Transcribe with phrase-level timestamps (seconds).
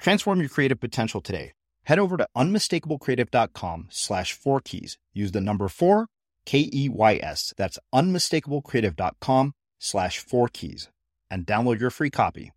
[0.00, 1.52] Transform your creative potential today.
[1.84, 4.98] Head over to unmistakablecreative.com slash four keys.
[5.12, 6.06] Use the number four,
[6.46, 7.52] K E Y S.
[7.56, 10.88] That's unmistakablecreative.com slash four keys
[11.30, 12.52] and download your free copy.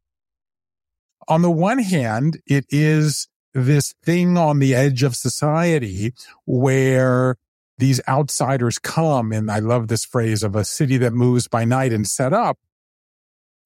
[1.28, 6.14] On the one hand, it is this thing on the edge of society
[6.46, 7.38] where
[7.78, 9.32] these outsiders come.
[9.32, 12.58] And I love this phrase of a city that moves by night and set up.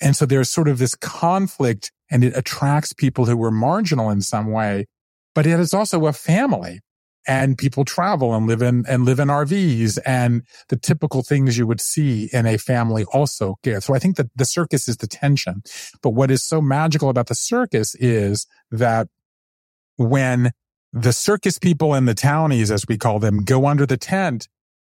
[0.01, 4.21] And so there's sort of this conflict and it attracts people who were marginal in
[4.21, 4.85] some way,
[5.33, 6.81] but it is also a family
[7.27, 11.67] and people travel and live in and live in RVs and the typical things you
[11.67, 13.83] would see in a family also get.
[13.83, 15.61] So I think that the circus is the tension.
[16.01, 19.09] But what is so magical about the circus is that
[19.97, 20.51] when
[20.93, 24.47] the circus people and the townies, as we call them, go under the tent,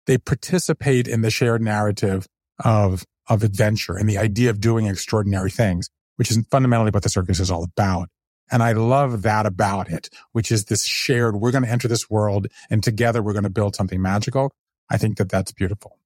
[0.07, 2.27] they participate in the shared narrative
[2.65, 5.89] of, of adventure and the idea of doing extraordinary things
[6.21, 8.11] which is fundamentally what the circus is all about.
[8.53, 12.11] And I love that about it, which is this shared, we're going to enter this
[12.11, 14.53] world and together we're going to build something magical.
[14.91, 16.00] I think that that's beautiful.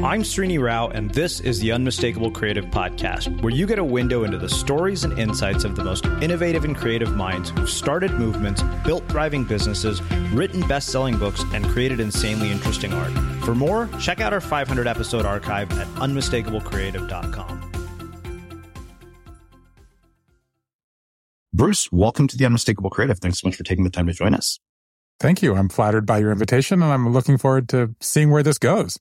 [0.00, 4.22] I'm Srini Rao, and this is the Unmistakable Creative Podcast, where you get a window
[4.22, 8.62] into the stories and insights of the most innovative and creative minds who've started movements,
[8.84, 10.00] built thriving businesses,
[10.32, 13.10] written best selling books, and created insanely interesting art.
[13.44, 17.72] For more, check out our 500 episode archive at unmistakablecreative.com.
[21.52, 23.18] Bruce, welcome to the Unmistakable Creative.
[23.18, 24.60] Thanks so much for taking the time to join us.
[25.18, 25.56] Thank you.
[25.56, 28.96] I'm flattered by your invitation, and I'm looking forward to seeing where this goes.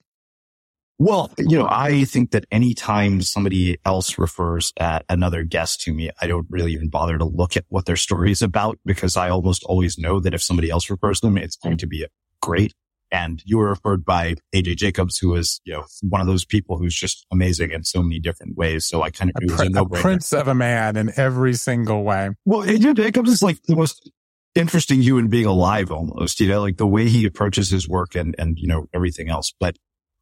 [0.99, 6.09] Well, you know, I think that anytime somebody else refers at another guest to me,
[6.21, 9.29] I don't really even bother to look at what their story is about because I
[9.29, 12.05] almost always know that if somebody else refers them, it's going to be
[12.41, 12.73] great.
[13.11, 16.77] And you were referred by AJ Jacobs, who is, you know, one of those people
[16.77, 18.85] who's just amazing in so many different ways.
[18.85, 21.53] So I kind of a, pr- a, no a prince of a man in every
[21.53, 22.31] single way.
[22.43, 24.11] Well, AJ Jacobs is like the most
[24.55, 28.35] interesting human being alive almost, you know, like the way he approaches his work and,
[28.39, 29.53] and, you know, everything else.
[29.57, 29.77] But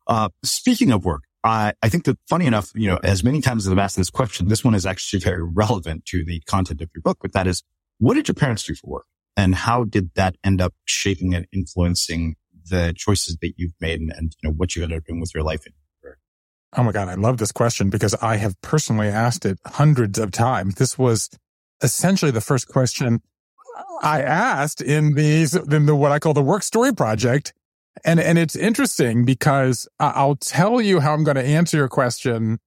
[0.08, 3.66] uh, speaking of work, I, I think that funny enough, you know, as many times
[3.66, 6.90] as I've asked this question, this one is actually very relevant to the content of
[6.94, 7.64] your book, but that is,
[8.00, 9.06] what did your parents do for work?
[9.38, 12.36] And how did that end up shaping and influencing
[12.70, 15.34] the choices that you've made and, and you know, what you ended up doing with
[15.36, 15.66] your life?
[16.78, 17.08] Oh my God.
[17.08, 20.76] I love this question because I have personally asked it hundreds of times.
[20.76, 21.30] This was
[21.82, 23.22] essentially the first question
[24.02, 27.54] I asked in these, in the, what I call the work story project
[28.04, 32.60] and, and it's interesting because I'll tell you how I'm going to answer your question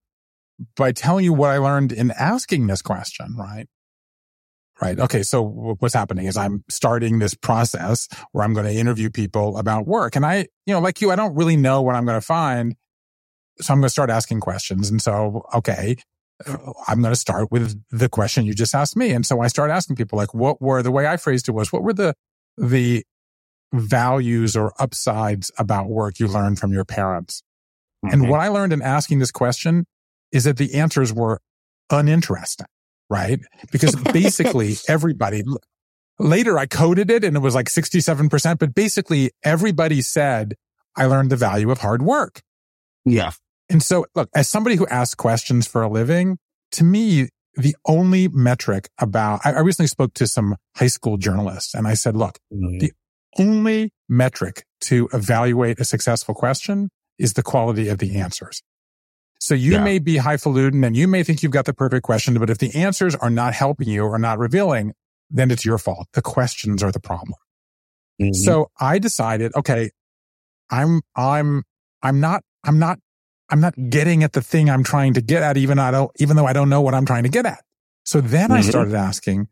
[0.75, 3.67] by telling you what I learned in asking this question, right?
[4.81, 4.97] Right.
[4.97, 5.23] Okay.
[5.23, 5.43] So
[5.79, 10.15] what's happening is I'm starting this process where I'm going to interview people about work.
[10.15, 12.75] And I, you know, like you, I don't really know what I'm going to find.
[13.59, 14.89] So I'm going to start asking questions.
[14.89, 15.97] And so, okay,
[16.47, 16.57] uh,
[16.87, 19.11] I'm going to start with the question you just asked me.
[19.11, 21.73] And so I start asking people like, what were the way I phrased it was,
[21.73, 22.13] what were the,
[22.57, 23.03] the
[23.73, 27.43] values or upsides about work you learned from your parents?
[28.05, 28.13] Mm-hmm.
[28.13, 29.85] And what I learned in asking this question
[30.31, 31.41] is that the answers were
[31.89, 32.67] uninteresting,
[33.09, 33.39] right?
[33.71, 35.43] Because basically everybody,
[36.17, 40.55] later I coded it and it was like 67%, but basically everybody said,
[40.95, 42.41] I learned the value of hard work.
[43.05, 43.31] Yeah.
[43.69, 46.37] And so look, as somebody who asks questions for a living,
[46.73, 51.87] to me, the only metric about, I, recently spoke to some high school journalists and
[51.87, 52.79] I said, look, mm-hmm.
[52.79, 52.93] the
[53.37, 58.63] only metric to evaluate a successful question is the quality of the answers.
[59.39, 59.83] So you yeah.
[59.83, 62.73] may be highfalutin and you may think you've got the perfect question, but if the
[62.75, 64.93] answers are not helping you or not revealing,
[65.29, 66.07] then it's your fault.
[66.13, 67.35] The questions are the problem.
[68.21, 68.33] Mm-hmm.
[68.33, 69.91] So I decided, okay,
[70.69, 71.63] I'm, I'm,
[72.01, 72.99] I'm not, I'm not,
[73.49, 76.35] I'm not getting at the thing I'm trying to get at, even I don't, even
[76.35, 77.63] though I don't know what I'm trying to get at.
[78.03, 78.53] So then mm-hmm.
[78.53, 79.47] I started asking,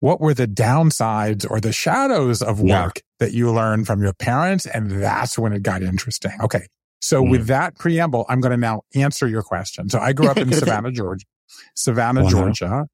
[0.00, 3.02] what were the downsides or the shadows of work Yeah.
[3.20, 4.66] that you learned from your parents?
[4.66, 6.32] And that's when it got interesting.
[6.40, 6.66] Okay.
[7.00, 7.30] So Mm.
[7.30, 9.88] with that preamble, I'm going to now answer your question.
[9.88, 11.26] So I grew up in Savannah, Georgia,
[11.74, 12.30] Savannah, Uh-huh.
[12.30, 12.86] Georgia.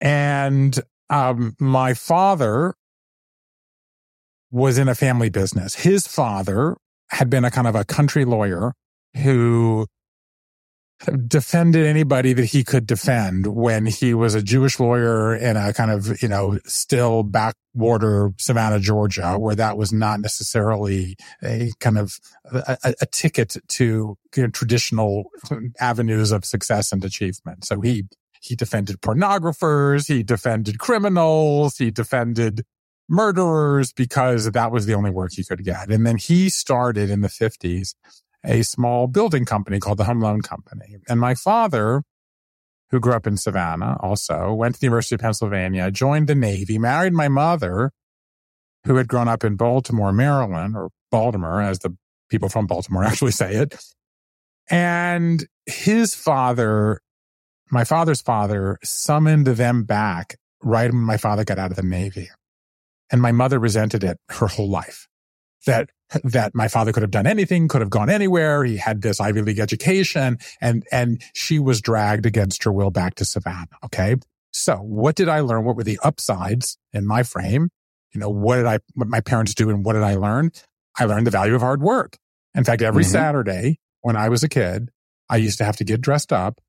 [0.00, 0.78] And,
[1.10, 2.74] um, my father
[4.50, 5.74] was in a family business.
[5.74, 6.76] His father
[7.10, 8.72] had been a kind of a country lawyer
[9.22, 9.86] who
[11.26, 15.90] defended anybody that he could defend when he was a Jewish lawyer in a kind
[15.90, 22.18] of, you know, still backwater Savannah, Georgia, where that was not necessarily a kind of
[22.52, 25.30] a, a- ticket to you know, traditional
[25.78, 27.64] avenues of success and achievement.
[27.64, 28.04] So he,
[28.40, 32.64] he defended pornographers, he defended criminals, he defended
[33.08, 35.90] murderers because that was the only work he could get.
[35.90, 37.94] And then he started in the 50s
[38.44, 40.96] a small building company called the Home Loan Company.
[41.08, 42.02] And my father,
[42.90, 46.78] who grew up in Savannah also, went to the University of Pennsylvania, joined the Navy,
[46.78, 47.90] married my mother,
[48.84, 51.96] who had grown up in Baltimore, Maryland, or Baltimore, as the
[52.30, 53.74] people from Baltimore actually say it.
[54.70, 57.00] And his father,
[57.70, 62.28] my father's father, summoned them back right when my father got out of the Navy.
[63.10, 65.08] And my mother resented it her whole life.
[65.66, 65.90] That
[66.24, 68.64] that my father could have done anything, could have gone anywhere.
[68.64, 73.14] He had this Ivy League education and, and she was dragged against her will back
[73.16, 73.66] to Savannah.
[73.84, 74.16] Okay.
[74.52, 75.64] So what did I learn?
[75.64, 77.68] What were the upsides in my frame?
[78.14, 80.50] You know, what did I, what my parents do and what did I learn?
[80.98, 82.16] I learned the value of hard work.
[82.54, 83.08] In fact, every Mhm.
[83.12, 84.90] Saturday when I was a kid,
[85.28, 86.60] I used to have to get dressed up.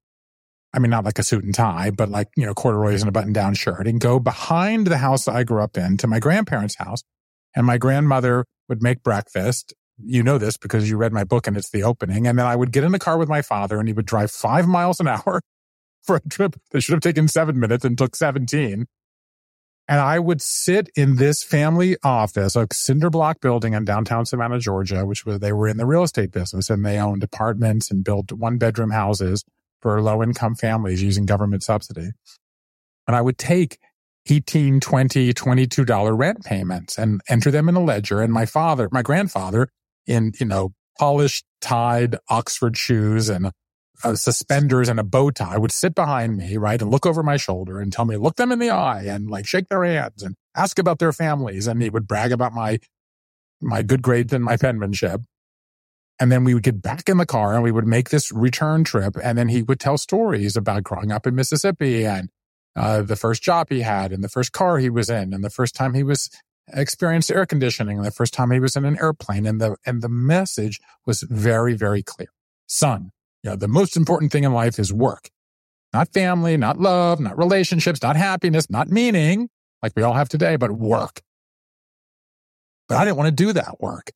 [0.73, 3.11] I mean, not like a suit and tie, but like, you know, corduroys and a
[3.11, 6.75] button down shirt and go behind the house I grew up in to my grandparents'
[6.75, 7.01] house.
[7.55, 9.73] And my grandmother would make breakfast.
[10.01, 12.27] You know this because you read my book and it's the opening.
[12.27, 14.31] And then I would get in the car with my father and he would drive
[14.31, 15.41] five miles an hour
[16.03, 18.85] for a trip that should have taken seven minutes and took 17.
[19.89, 24.59] And I would sit in this family office, a cinder block building in downtown Savannah,
[24.59, 28.03] Georgia, which was, they were in the real estate business and they owned apartments and
[28.03, 29.43] built one bedroom houses
[29.81, 32.11] for low income families using government subsidy.
[33.07, 33.79] And I would take
[34.29, 38.21] 18, 20, 22 dollar rent payments and enter them in a ledger.
[38.21, 39.69] And my father, my grandfather
[40.05, 43.51] in, you know, polished tied Oxford shoes and
[44.03, 46.81] uh, suspenders and a bow tie would sit behind me, right?
[46.81, 49.45] And look over my shoulder and tell me, look them in the eye and like
[49.45, 51.67] shake their hands and ask about their families.
[51.67, 52.79] And he would brag about my,
[53.61, 55.21] my good grades and my penmanship.
[56.21, 58.83] And then we would get back in the car and we would make this return
[58.83, 59.15] trip.
[59.21, 62.29] And then he would tell stories about growing up in Mississippi and
[62.75, 65.49] uh, the first job he had and the first car he was in and the
[65.49, 66.29] first time he was
[66.71, 69.45] experienced air conditioning and the first time he was in an airplane.
[69.45, 72.29] And the, and the message was very, very clear.
[72.67, 73.11] Son,
[73.43, 75.29] you know, the most important thing in life is work,
[75.93, 79.49] not family, not love, not relationships, not happiness, not meaning
[79.81, 81.21] like we all have today, but work.
[82.87, 84.11] But I didn't want to do that work.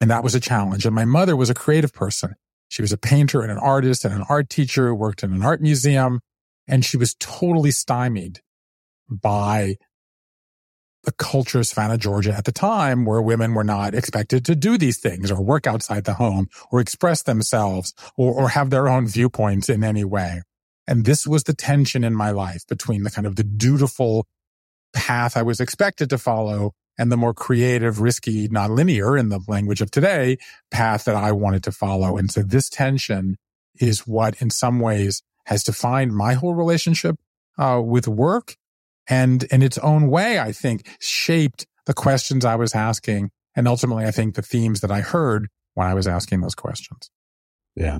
[0.00, 0.86] And that was a challenge.
[0.86, 2.34] And my mother was a creative person.
[2.68, 5.60] She was a painter and an artist and an art teacher, worked in an art
[5.60, 6.20] museum,
[6.68, 8.40] and she was totally stymied
[9.10, 9.76] by
[11.04, 14.76] the culture of Savannah, Georgia at the time where women were not expected to do
[14.76, 19.06] these things or work outside the home or express themselves or, or have their own
[19.06, 20.42] viewpoints in any way.
[20.86, 24.26] And this was the tension in my life between the kind of the dutiful
[24.92, 29.80] path I was expected to follow and the more creative, risky, nonlinear in the language
[29.80, 30.36] of today
[30.70, 32.16] path that I wanted to follow.
[32.16, 33.36] And so this tension
[33.80, 37.16] is what in some ways has defined my whole relationship
[37.58, 38.56] uh, with work
[39.08, 43.30] and in its own way, I think shaped the questions I was asking.
[43.56, 47.10] And ultimately, I think the themes that I heard when I was asking those questions.
[47.74, 47.98] Yeah.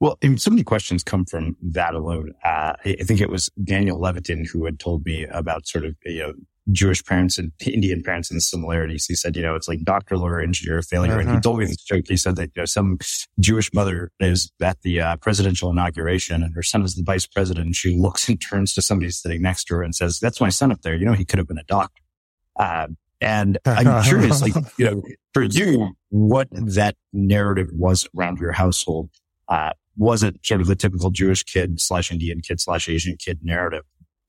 [0.00, 2.34] Well, so many questions come from that alone.
[2.44, 5.96] Uh, I I think it was Daniel Levitin who had told me about sort of,
[6.04, 6.32] you know,
[6.72, 9.06] Jewish parents and Indian parents and the similarities.
[9.06, 11.18] He said, you know, it's like doctor, lawyer, engineer, failure.
[11.18, 11.42] And he Mhm.
[11.42, 12.04] told me this joke.
[12.08, 12.98] He said that, you know, some
[13.40, 17.66] Jewish mother is at the uh, presidential inauguration and her son is the vice president.
[17.66, 20.48] And she looks and turns to somebody sitting next to her and says, that's my
[20.48, 20.94] son up there.
[20.94, 22.02] You know, he could have been a doctor.
[22.58, 22.88] Uh,
[23.20, 25.02] and I'm curious, like, you know,
[25.32, 29.10] for you, what that narrative was around your household.
[29.48, 33.40] Uh, was it sort of the typical Jewish kid slash Indian kid slash Asian kid
[33.42, 33.82] narrative?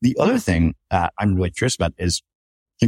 [0.05, 2.21] The other thing uh, I'm really curious about is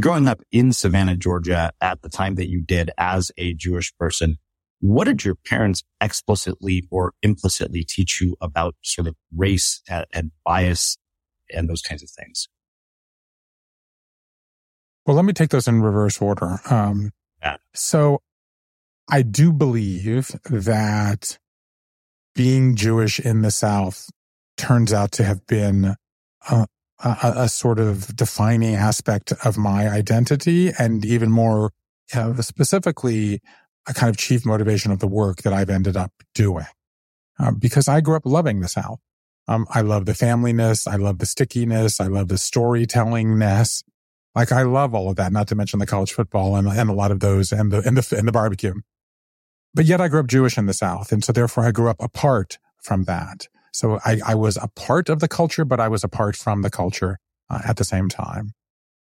[0.00, 4.36] growing up in Savannah, Georgia at the time that you did as a Jewish person.
[4.78, 10.30] What did your parents explicitly or implicitly teach you about sort of race and, and
[10.44, 10.96] bias
[11.52, 12.46] and those kinds of things?
[15.04, 16.60] Well, let me take those in reverse order.
[16.70, 17.10] Um,
[17.42, 17.56] Yeah.
[17.74, 18.22] So
[19.10, 21.36] I do believe that
[22.36, 24.08] being Jewish in the South
[24.56, 25.96] turns out to have been
[26.48, 26.66] uh,
[27.04, 31.72] a, a sort of defining aspect of my identity and even more
[32.14, 33.40] know, specifically
[33.86, 36.66] a kind of chief motivation of the work that I've ended up doing.
[37.38, 39.00] Uh, because I grew up loving the South.
[39.46, 40.86] Um, I love the familyness.
[40.86, 42.00] I love the stickiness.
[42.00, 43.82] I love the storytellingness.
[44.34, 46.92] Like I love all of that, not to mention the college football and, and a
[46.92, 48.74] lot of those and the, and the, and the barbecue.
[49.74, 51.12] But yet I grew up Jewish in the South.
[51.12, 53.48] And so therefore I grew up apart from that.
[53.72, 56.70] So I, I was a part of the culture, but I was apart from the
[56.70, 57.18] culture
[57.50, 58.52] uh, at the same time.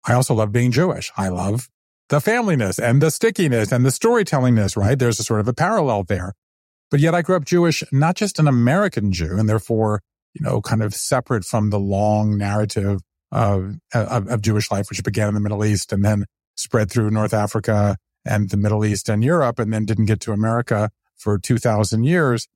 [0.05, 1.11] I also love being Jewish.
[1.17, 1.69] I love
[2.09, 4.97] the familyness and the stickiness and the storytellingness, right?
[4.97, 6.33] There's a sort of a parallel there.
[6.91, 10.01] But yet I grew up Jewish, not just an American Jew, and therefore,
[10.33, 15.03] you know, kind of separate from the long narrative of, of, of Jewish life, which
[15.03, 19.09] began in the Middle East and then spread through North Africa and the Middle East
[19.09, 22.47] and Europe, and then didn't get to America for 2000 years.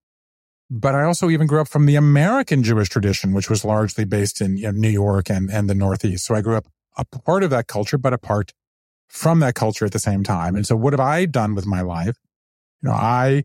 [0.71, 4.39] But I also even grew up from the American Jewish tradition, which was largely based
[4.39, 6.25] in you know, New York and, and the Northeast.
[6.25, 8.53] So I grew up a part of that culture, but apart
[9.07, 10.55] from that culture at the same time.
[10.55, 12.17] And so what have I done with my life?
[12.81, 13.43] You know, I,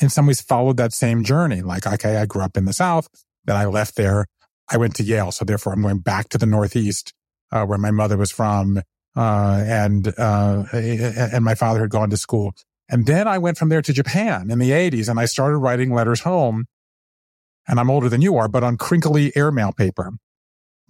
[0.00, 1.62] in some ways followed that same journey.
[1.62, 3.08] Like, okay, I grew up in the South,
[3.44, 4.26] then I left there.
[4.70, 5.32] I went to Yale.
[5.32, 7.12] So therefore I'm going back to the Northeast,
[7.50, 8.82] uh, where my mother was from,
[9.16, 12.54] uh, and, uh, and my father had gone to school.
[12.88, 15.92] And then I went from there to Japan in the 80s and I started writing
[15.92, 16.66] letters home.
[17.68, 20.12] And I'm older than you are, but on crinkly airmail paper.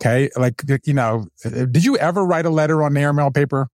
[0.01, 0.29] Okay.
[0.37, 3.69] Like, you know, did you ever write a letter on airmail paper?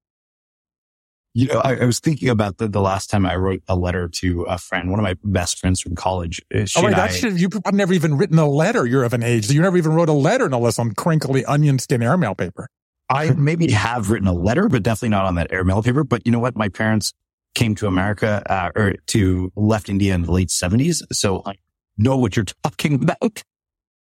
[1.35, 4.07] You know, I, I, was thinking about the, the last time I wrote a letter
[4.07, 6.43] to a friend, one of my best friends from college.
[6.55, 8.85] Uh, she oh, wait, I, you, I've never even written a letter.
[8.85, 9.50] You're of an age.
[9.50, 12.69] You never even wrote a letter, no less on crinkly onion skin airmail paper.
[13.09, 16.05] I maybe have written a letter, but definitely not on that airmail paper.
[16.05, 16.55] But you know what?
[16.55, 17.14] My parents
[17.55, 21.03] came to America uh, or to left India in the late seventies.
[21.13, 21.55] So I
[21.99, 23.43] know what you're talking about.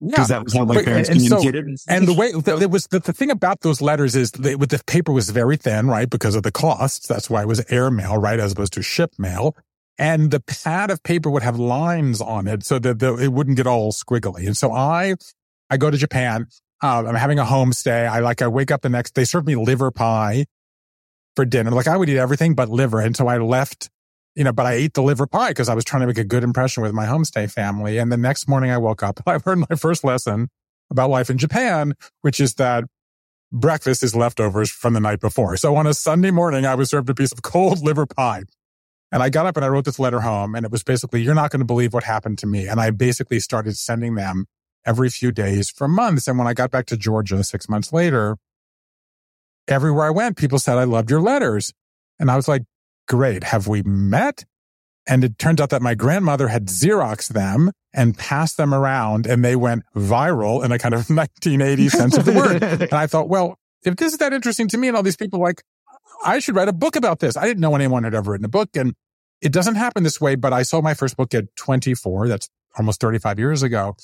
[0.01, 0.37] Because yeah.
[0.37, 1.77] that was how my parents and communicated.
[1.77, 4.81] So, and the way it was, the, the thing about those letters is they, the
[4.87, 6.09] paper was very thin, right?
[6.09, 7.05] Because of the costs.
[7.05, 8.39] That's why it was air mail, right?
[8.39, 9.57] As opposed to ship mail.
[9.97, 13.57] And the pad of paper would have lines on it so that the, it wouldn't
[13.57, 14.47] get all squiggly.
[14.47, 15.15] And so I,
[15.69, 16.47] I go to Japan.
[16.81, 18.07] Um, I'm having a homestay.
[18.07, 20.45] I like, I wake up the next, they serve me liver pie
[21.39, 21.71] for dinner.
[21.71, 22.99] Like I would eat everything but liver.
[22.99, 23.89] And so I left,
[24.35, 26.25] you know, but I ate the liver pie because I was trying to make a
[26.25, 27.97] good impression with my homestay family.
[27.97, 30.49] And the next morning I woke up, I learned my first lesson
[30.91, 31.93] about life in Japan,
[32.23, 32.83] which is that
[33.53, 35.55] breakfast is leftovers from the night before.
[35.55, 38.43] So on a Sunday morning, I was served a piece of cold liver pie.
[39.09, 41.33] And I got up and I wrote this letter home and it was basically, you're
[41.33, 42.67] not going to believe what happened to me.
[42.67, 44.45] And I basically started sending them
[44.85, 46.27] every few days for months.
[46.27, 48.35] And when I got back to Georgia six months later,
[49.69, 51.73] everywhere I went, people said, I loved your letters.
[52.19, 52.63] And I was like,
[53.07, 53.43] great.
[53.45, 54.45] Have we met?
[55.07, 59.43] And it turns out that my grandmother had Xeroxed them and passed them around and
[59.43, 62.61] they went viral in a kind of 1980 sense of the word.
[62.63, 65.39] and I thought, well, if this is that interesting to me and all these people
[65.39, 65.63] like,
[66.23, 67.37] I should write a book about this.
[67.37, 68.93] I didn't know anyone had ever written a book and
[69.41, 72.27] it doesn't happen this way, but I sold my first book at 24.
[72.27, 73.95] That's almost 35 years ago.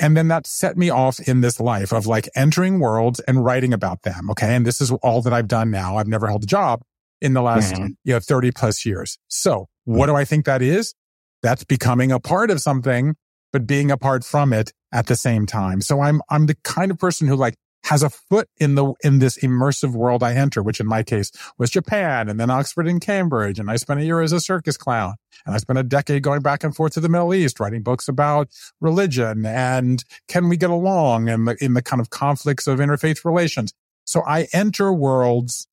[0.00, 3.72] And then that set me off in this life of like entering worlds and writing
[3.74, 4.30] about them.
[4.30, 4.54] Okay.
[4.54, 5.98] And this is all that I've done now.
[5.98, 6.82] I've never held a job
[7.20, 7.88] in the last, mm-hmm.
[8.02, 9.18] you know, 30 plus years.
[9.28, 10.94] So what do I think that is?
[11.42, 13.14] That's becoming a part of something,
[13.52, 15.82] but being apart from it at the same time.
[15.82, 19.18] So I'm, I'm the kind of person who like has a foot in the, in
[19.18, 23.00] this immersive world I enter, which in my case was Japan and then Oxford and
[23.00, 23.58] Cambridge.
[23.58, 25.14] And I spent a year as a circus clown
[25.46, 28.08] and I spent a decade going back and forth to the Middle East, writing books
[28.08, 28.48] about
[28.80, 33.24] religion and can we get along and the, in the kind of conflicts of interfaith
[33.24, 33.72] relations.
[34.04, 35.66] So I enter worlds,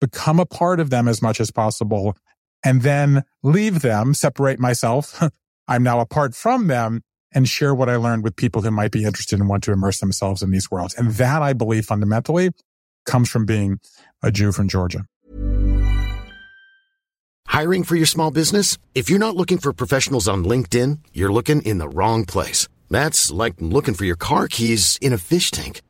[0.00, 2.16] become a part of them as much as possible
[2.64, 5.22] and then leave them, separate myself.
[5.68, 7.02] I'm now apart from them
[7.32, 9.98] and share what I learned with people who might be interested and want to immerse
[9.98, 10.94] themselves in these worlds.
[10.94, 12.50] And that I believe fundamentally
[13.06, 13.80] comes from being
[14.22, 15.04] a Jew from Georgia.
[17.46, 18.78] Hiring for your small business?
[18.94, 22.68] If you're not looking for professionals on LinkedIn, you're looking in the wrong place.
[22.90, 25.82] That's like looking for your car keys in a fish tank.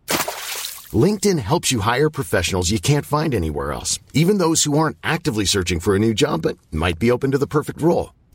[0.92, 5.44] LinkedIn helps you hire professionals you can't find anywhere else, even those who aren't actively
[5.44, 8.12] searching for a new job but might be open to the perfect role.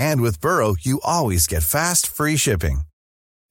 [0.00, 2.82] And with Burrow, you always get fast, free shipping.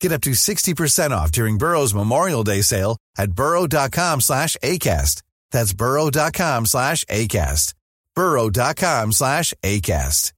[0.02, 5.22] Get up to 60% off during Burrow's Memorial Day sale at burrow.com slash ACAST.
[5.52, 7.74] That's burrow.com slash ACAST.
[8.16, 10.34] burrow.com slash ACAST.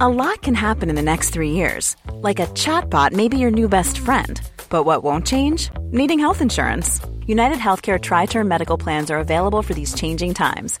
[0.00, 1.96] A lot can happen in the next three years.
[2.12, 4.40] Like a chatbot may be your new best friend.
[4.68, 5.70] But what won't change?
[5.90, 7.00] Needing health insurance.
[7.26, 10.80] United Healthcare Tri Term Medical Plans are available for these changing times.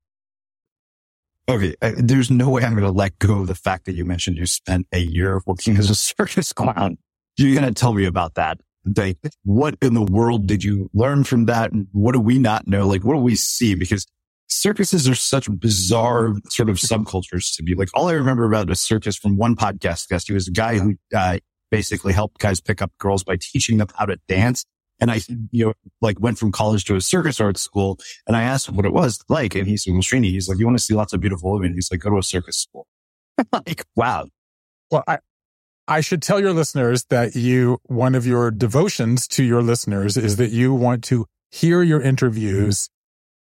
[1.49, 4.05] Okay, I, there's no way I'm going to let go of the fact that you
[4.05, 6.97] mentioned you spent a year working as a circus clown.
[7.37, 8.59] You're going to tell me about that.
[8.97, 11.71] Like, what in the world did you learn from that?
[11.71, 12.87] And what do we not know?
[12.87, 13.75] Like, what do we see?
[13.75, 14.05] Because
[14.47, 18.75] circuses are such bizarre sort of subcultures to be like, all I remember about a
[18.75, 21.37] circus from one podcast guest, he was a guy who uh,
[21.69, 24.65] basically helped guys pick up girls by teaching them how to dance.
[25.01, 25.19] And I,
[25.51, 28.75] you know, like went from college to a circus art school and I asked him
[28.75, 29.55] what it was like.
[29.55, 31.73] And he said, well, Srini, he's like, you want to see lots of beautiful women?
[31.73, 32.87] He's like, go to a circus school.
[33.51, 34.27] like, wow.
[34.91, 35.17] Well, I,
[35.87, 40.35] I should tell your listeners that you, one of your devotions to your listeners is
[40.35, 42.87] that you want to hear your interviews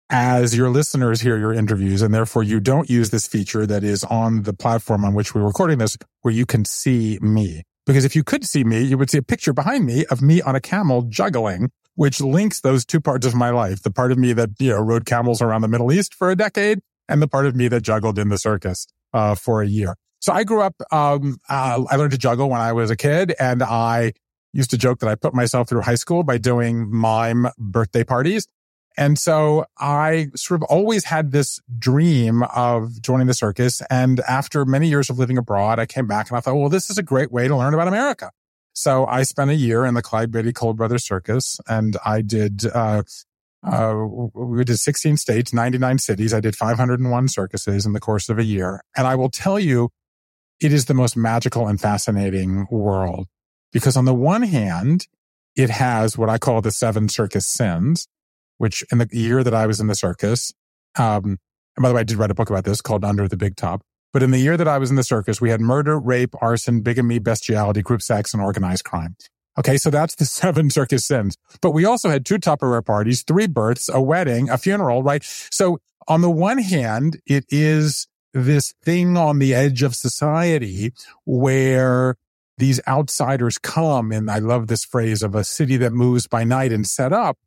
[0.09, 2.01] as your listeners hear your interviews.
[2.01, 5.45] And therefore you don't use this feature that is on the platform on which we're
[5.45, 7.63] recording this, where you can see me.
[7.87, 10.41] Because if you could see me, you would see a picture behind me of me
[10.41, 13.81] on a camel juggling, which links those two parts of my life.
[13.81, 16.35] The part of me that, you know, rode camels around the Middle East for a
[16.35, 19.95] decade and the part of me that juggled in the circus, uh, for a year.
[20.19, 23.33] So I grew up, um, uh, I learned to juggle when I was a kid
[23.39, 24.11] and I
[24.51, 28.47] used to joke that I put myself through high school by doing mime birthday parties.
[28.97, 33.81] And so I sort of always had this dream of joining the circus.
[33.91, 36.89] And after many years of living abroad, I came back and I thought, well, this
[36.89, 38.31] is a great way to learn about America.
[38.73, 42.65] So I spent a year in the Clyde Beatty Cole Brothers Circus and I did,
[42.73, 43.03] uh,
[43.63, 43.95] uh,
[44.33, 46.33] we did 16 states, 99 cities.
[46.33, 48.81] I did 501 circuses in the course of a year.
[48.95, 49.89] And I will tell you,
[50.59, 53.27] it is the most magical and fascinating world
[53.71, 55.07] because on the one hand,
[55.55, 58.07] it has what I call the seven circus sins,
[58.57, 60.53] which in the year that I was in the circus,
[60.97, 61.37] um,
[61.77, 63.55] and by the way, I did write a book about this called Under the Big
[63.55, 63.81] Top.
[64.11, 66.81] But in the year that I was in the circus, we had murder, rape, arson,
[66.81, 69.15] bigamy, bestiality, group sex, and organized crime.
[69.59, 69.77] Okay.
[69.77, 71.37] So that's the seven circus sins.
[71.61, 75.23] But we also had two Tupperware parties, three births, a wedding, a funeral, right?
[75.23, 80.93] So on the one hand, it is this thing on the edge of society
[81.25, 82.15] where
[82.57, 84.11] these outsiders come.
[84.11, 87.37] And I love this phrase of a city that moves by night and set up.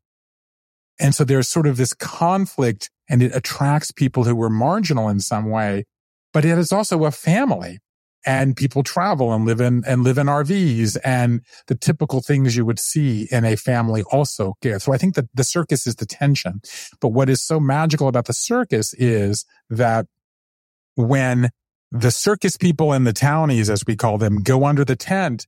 [1.01, 5.21] And so there's sort of this conflict and it attracts people who were marginal in
[5.21, 5.85] some way,
[6.33, 7.79] but it is also a family.
[8.27, 12.65] and people travel and live in and live in RVs and the typical things you
[12.65, 14.83] would see in a family also get.
[14.83, 16.61] So I think that the circus is the tension.
[17.01, 20.07] But what is so magical about the circus is that
[20.97, 21.51] when
[21.91, 25.47] the circus people and the townies, as we call them, go under the tent,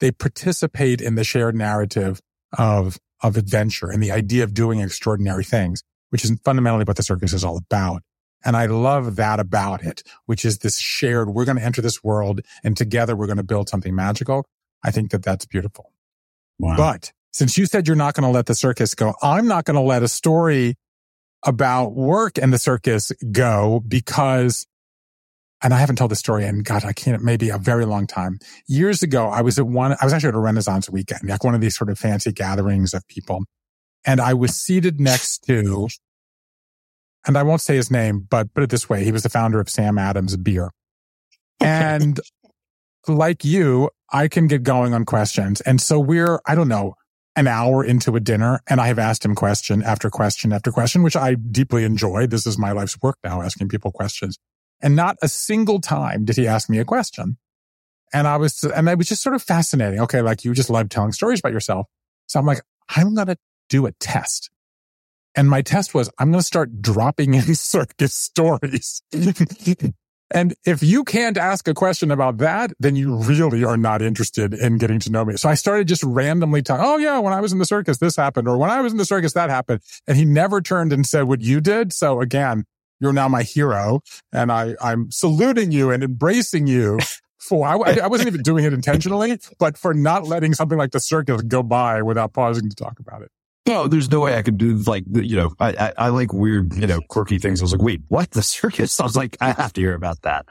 [0.00, 2.20] they participate in the shared narrative
[2.56, 7.02] of, of adventure and the idea of doing extraordinary things, which is fundamentally what the
[7.02, 8.02] circus is all about.
[8.44, 12.04] And I love that about it, which is this shared, we're going to enter this
[12.04, 14.44] world and together we're going to build something magical.
[14.84, 15.92] I think that that's beautiful.
[16.58, 16.76] Wow.
[16.76, 19.74] But since you said you're not going to let the circus go, I'm not going
[19.74, 20.76] to let a story
[21.44, 24.66] about work and the circus go because,
[25.62, 28.38] and I haven't told the story in God, I can't, maybe a very long time.
[28.66, 31.54] Years ago, I was at one, I was actually at a Renaissance weekend, like one
[31.54, 33.44] of these sort of fancy gatherings of people.
[34.06, 35.88] And I was seated next to
[37.26, 39.04] and I won't say his name, but put it this way.
[39.04, 40.70] He was the founder of Sam Adams beer.
[41.60, 42.18] And
[43.06, 45.60] like you, I can get going on questions.
[45.62, 46.94] And so we're, I don't know,
[47.36, 51.02] an hour into a dinner and I have asked him question after question after question,
[51.02, 52.26] which I deeply enjoy.
[52.26, 54.38] This is my life's work now, asking people questions.
[54.80, 57.36] And not a single time did he ask me a question.
[58.12, 60.00] And I was, and it was just sort of fascinating.
[60.00, 60.22] Okay.
[60.22, 61.86] Like you just love telling stories about yourself.
[62.26, 63.36] So I'm like, I'm going to
[63.68, 64.50] do a test.
[65.34, 69.02] And my test was, I'm going to start dropping in circus stories.
[70.30, 74.54] and if you can't ask a question about that, then you really are not interested
[74.54, 75.36] in getting to know me.
[75.36, 76.84] So I started just randomly talking.
[76.84, 78.48] Oh yeah, when I was in the circus, this happened.
[78.48, 79.80] Or when I was in the circus, that happened.
[80.06, 81.92] And he never turned and said what you did.
[81.92, 82.64] So again,
[83.00, 84.00] you're now my hero
[84.32, 86.98] and I, I'm saluting you and embracing you
[87.38, 91.00] for, I, I wasn't even doing it intentionally, but for not letting something like the
[91.00, 93.30] circus go by without pausing to talk about it
[93.68, 96.74] no, there's no way I could do like, you know, I, I, I, like weird,
[96.74, 97.60] you know, quirky things.
[97.60, 98.30] I was like, wait, what?
[98.30, 98.98] The circus?
[98.98, 100.46] I was like, I have to hear about that.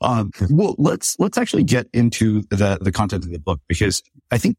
[0.00, 4.38] Um, well, let's, let's actually get into the, the content of the book because I
[4.38, 4.56] think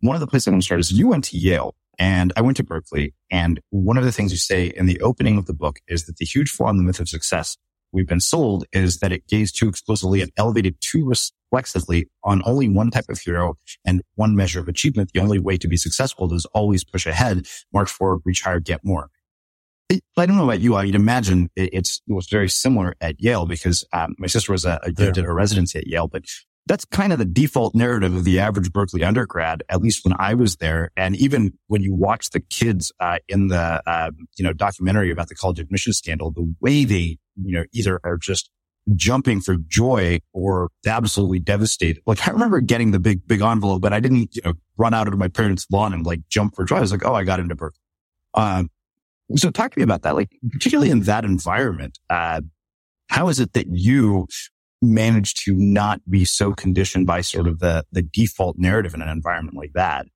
[0.00, 2.42] one of the places I'm going to start is you went to Yale and I
[2.42, 3.14] went to Berkeley.
[3.30, 6.16] And one of the things you say in the opening of the book is that
[6.16, 7.56] the huge flaw in the myth of success
[7.92, 12.68] we've been sold is that it gazed too exclusively and elevated too reflexively on only
[12.68, 15.10] one type of hero and one measure of achievement.
[15.12, 18.84] The only way to be successful is always push ahead, march forward, reach higher, get
[18.84, 19.10] more.
[19.88, 20.76] It, I don't know about you.
[20.76, 24.66] I'd imagine it, it's, it was very similar at Yale because um, my sister was
[24.66, 25.10] a, a yeah.
[25.10, 26.24] did a residency at Yale, but
[26.68, 30.34] that's kind of the default narrative of the average Berkeley undergrad, at least when I
[30.34, 30.90] was there.
[30.96, 35.28] And even when you watch the kids uh, in the uh, you know documentary about
[35.28, 38.50] the college admission scandal, the way they you know either are just
[38.94, 42.02] jumping for joy or absolutely devastated.
[42.06, 45.08] Like I remember getting the big big envelope, but I didn't you know run out
[45.08, 46.76] of my parents' lawn and like jump for joy.
[46.76, 47.80] I was like, oh, I got into Berkeley.
[48.34, 48.70] Um,
[49.36, 51.98] so talk to me about that, like particularly in that environment.
[52.08, 52.42] Uh,
[53.08, 54.26] how is it that you
[54.80, 59.08] manage to not be so conditioned by sort of the, the default narrative in an
[59.08, 60.06] environment like that?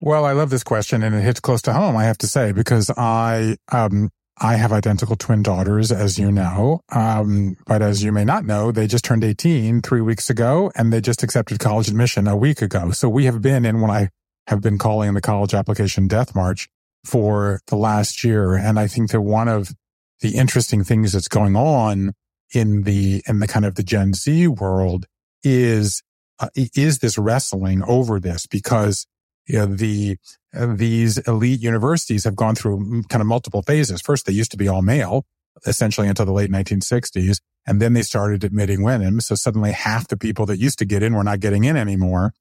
[0.00, 2.52] Well, I love this question and it hits close to home, I have to say,
[2.52, 6.82] because I, um, I have identical twin daughters, as you know.
[6.92, 10.92] Um, but as you may not know, they just turned 18 three weeks ago and
[10.92, 12.90] they just accepted college admission a week ago.
[12.90, 14.10] So we have been in what I
[14.46, 16.68] have been calling the college application death march
[17.04, 18.54] for the last year.
[18.54, 19.72] And I think that one of
[20.20, 22.12] the interesting things that's going on
[22.52, 25.06] in the, in the kind of the Gen Z world
[25.42, 26.02] is,
[26.38, 29.06] uh, is this wrestling over this because
[29.46, 30.16] you know, the,
[30.54, 34.00] uh, these elite universities have gone through kind of multiple phases.
[34.00, 35.24] First, they used to be all male,
[35.66, 37.38] essentially until the late 1960s.
[37.66, 39.20] And then they started admitting women.
[39.20, 42.32] So suddenly half the people that used to get in were not getting in anymore.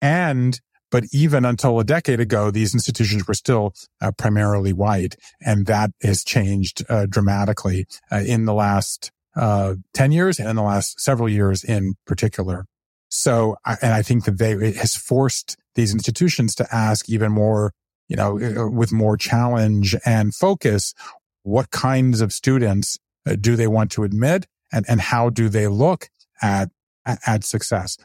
[0.00, 5.16] And but even until a decade ago, these institutions were still uh, primarily white.
[5.40, 10.56] And that has changed uh, dramatically uh, in the last uh, 10 years and in
[10.56, 12.66] the last several years in particular.
[13.08, 17.72] So, and I think that they, it has forced these institutions to ask even more,
[18.08, 20.94] you know, uh, with more challenge and focus,
[21.42, 25.68] what kinds of students uh, do they want to admit and, and how do they
[25.68, 26.08] look
[26.42, 26.70] at,
[27.06, 27.96] at success?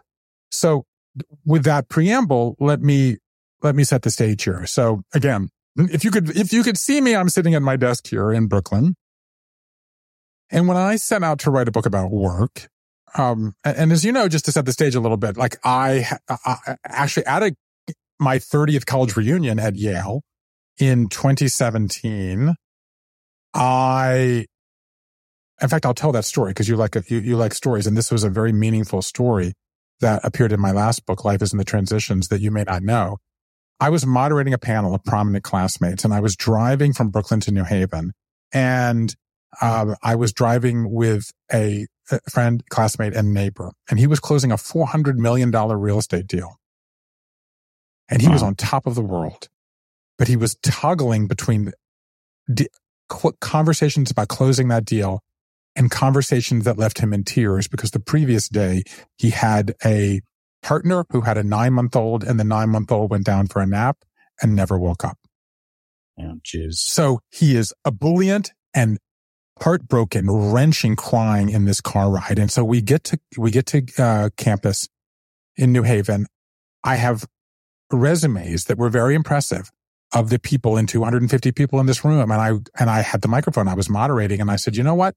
[0.51, 0.85] So
[1.45, 3.17] with that preamble, let me,
[3.63, 4.65] let me set the stage here.
[4.65, 8.07] So again, if you could, if you could see me, I'm sitting at my desk
[8.07, 8.95] here in Brooklyn.
[10.51, 12.67] And when I set out to write a book about work,
[13.17, 16.05] um, and, as you know, just to set the stage a little bit, like I,
[16.29, 17.55] I actually at a,
[18.19, 20.21] my 30th college reunion at Yale
[20.77, 22.55] in 2017,
[23.53, 24.45] I,
[25.61, 27.87] in fact, I'll tell that story because you like, you, you like stories.
[27.87, 29.53] And this was a very meaningful story
[30.01, 32.83] that appeared in my last book, Life is in the Transitions that you may not
[32.83, 33.17] know.
[33.79, 37.51] I was moderating a panel of prominent classmates and I was driving from Brooklyn to
[37.51, 38.11] New Haven
[38.51, 39.15] and
[39.61, 41.87] uh, I was driving with a
[42.29, 43.71] friend, classmate, and neighbor.
[43.89, 46.55] And he was closing a $400 million real estate deal.
[48.09, 48.33] And he wow.
[48.33, 49.47] was on top of the world,
[50.17, 51.71] but he was toggling between
[53.39, 55.21] conversations about closing that deal
[55.75, 58.83] and conversations that left him in tears because the previous day
[59.17, 60.21] he had a
[60.61, 63.61] partner who had a nine month old and the nine month old went down for
[63.61, 63.97] a nap
[64.41, 65.17] and never woke up.
[66.19, 66.73] Oh, jeez.
[66.73, 68.97] So he is ebullient and
[69.61, 72.39] heartbroken, wrenching, crying in this car ride.
[72.39, 74.87] And so we get to, we get to uh, campus
[75.55, 76.25] in New Haven.
[76.83, 77.25] I have
[77.91, 79.69] resumes that were very impressive
[80.13, 82.31] of the people in 250 people in this room.
[82.31, 83.67] And I, and I had the microphone.
[83.67, 85.15] I was moderating and I said, you know what?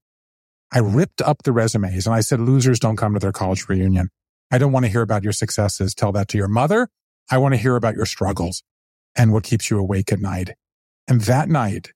[0.71, 4.09] I ripped up the resumes and I said, losers don't come to their college reunion.
[4.51, 5.95] I don't want to hear about your successes.
[5.95, 6.89] Tell that to your mother.
[7.31, 8.63] I want to hear about your struggles
[9.15, 10.51] and what keeps you awake at night.
[11.07, 11.91] And that night,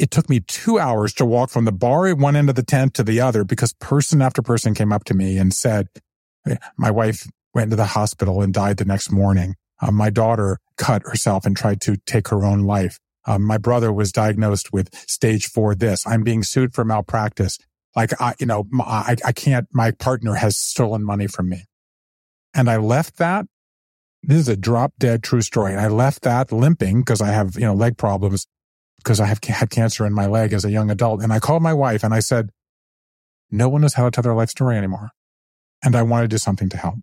[0.00, 2.62] it took me two hours to walk from the bar at one end of the
[2.62, 5.88] tent to the other because person after person came up to me and said,
[6.78, 9.56] my wife went to the hospital and died the next morning.
[9.82, 12.98] Uh, my daughter cut herself and tried to take her own life.
[13.26, 16.06] Um, my brother was diagnosed with stage four this.
[16.06, 17.58] I'm being sued for malpractice.
[17.94, 21.64] Like I, you know, I, I can't, my partner has stolen money from me.
[22.54, 23.44] And I left that.
[24.22, 25.72] This is a drop dead true story.
[25.72, 28.46] And I left that limping because I have, you know, leg problems
[29.02, 31.22] because I have had cancer in my leg as a young adult.
[31.22, 32.50] And I called my wife and I said,
[33.50, 35.10] no one knows how to tell their life story anymore.
[35.82, 36.96] And I want to do something to help.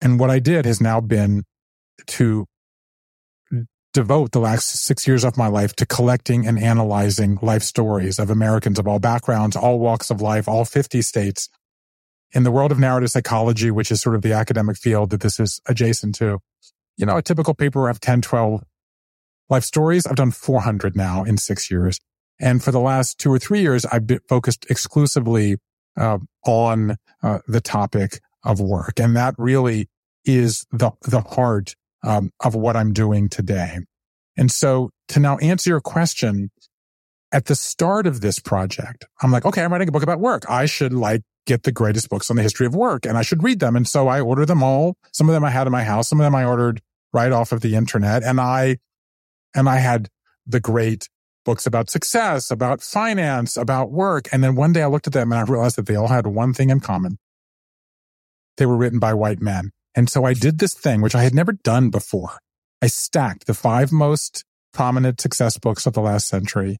[0.00, 1.44] And what I did has now been
[2.06, 2.46] to
[3.92, 8.30] devote the last six years of my life to collecting and analyzing life stories of
[8.30, 11.48] Americans of all backgrounds, all walks of life, all 50 states.
[12.32, 15.40] In the world of narrative psychology, which is sort of the academic field that this
[15.40, 16.38] is adjacent to,
[16.96, 18.62] you know, a typical paper of 10, 12
[19.50, 20.06] life stories.
[20.06, 21.98] I've done 400 now in six years.
[22.40, 25.56] And for the last two or three years, I've been focused exclusively
[25.96, 28.98] uh, on uh, the topic of work.
[28.98, 29.88] And that really
[30.24, 33.80] is the, the heart um, of what I'm doing today.
[34.36, 36.50] And so to now answer your question,
[37.32, 40.44] at the start of this project, I'm like, okay, I'm writing a book about work.
[40.48, 43.42] I should like get the greatest books on the history of work and I should
[43.42, 43.76] read them.
[43.76, 44.96] And so I ordered them all.
[45.12, 46.08] Some of them I had in my house.
[46.08, 46.80] Some of them I ordered
[47.12, 48.22] right off of the internet.
[48.22, 48.78] And I,
[49.54, 50.08] and I had
[50.46, 51.08] the great
[51.44, 54.28] books about success, about finance, about work.
[54.32, 56.26] And then one day I looked at them and I realized that they all had
[56.26, 57.18] one thing in common.
[58.56, 59.70] They were written by white men.
[59.94, 62.38] And so I did this thing, which I had never done before.
[62.82, 66.78] I stacked the five most prominent success books of the last century.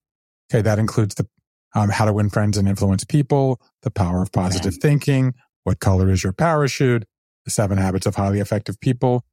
[0.51, 0.63] Okay.
[0.63, 1.27] That includes the
[1.75, 6.11] um, how to win friends and influence people, the power of positive thinking, what color
[6.11, 7.05] is your parachute,
[7.45, 9.25] the seven habits of highly effective people.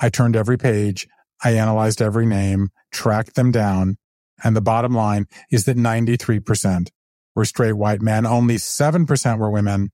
[0.00, 1.06] I turned every page.
[1.42, 3.96] I analyzed every name, tracked them down.
[4.44, 6.88] And the bottom line is that 93%
[7.34, 8.26] were straight white men.
[8.26, 9.90] Only 7% were women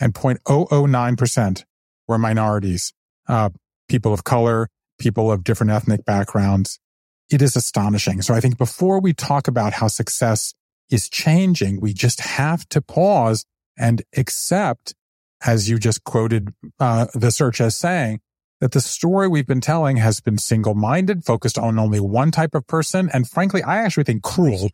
[0.00, 1.64] and 0.009%
[2.06, 2.92] were minorities,
[3.28, 3.50] uh,
[3.88, 4.68] people of color,
[4.98, 6.78] people of different ethnic backgrounds.
[7.30, 8.22] It is astonishing.
[8.22, 10.54] So I think before we talk about how success
[10.90, 13.44] is changing, we just have to pause
[13.76, 14.94] and accept,
[15.44, 18.20] as you just quoted uh, the search as saying,
[18.60, 22.54] that the story we've been telling has been single minded, focused on only one type
[22.54, 23.08] of person.
[23.12, 24.70] And frankly, I actually think cruel.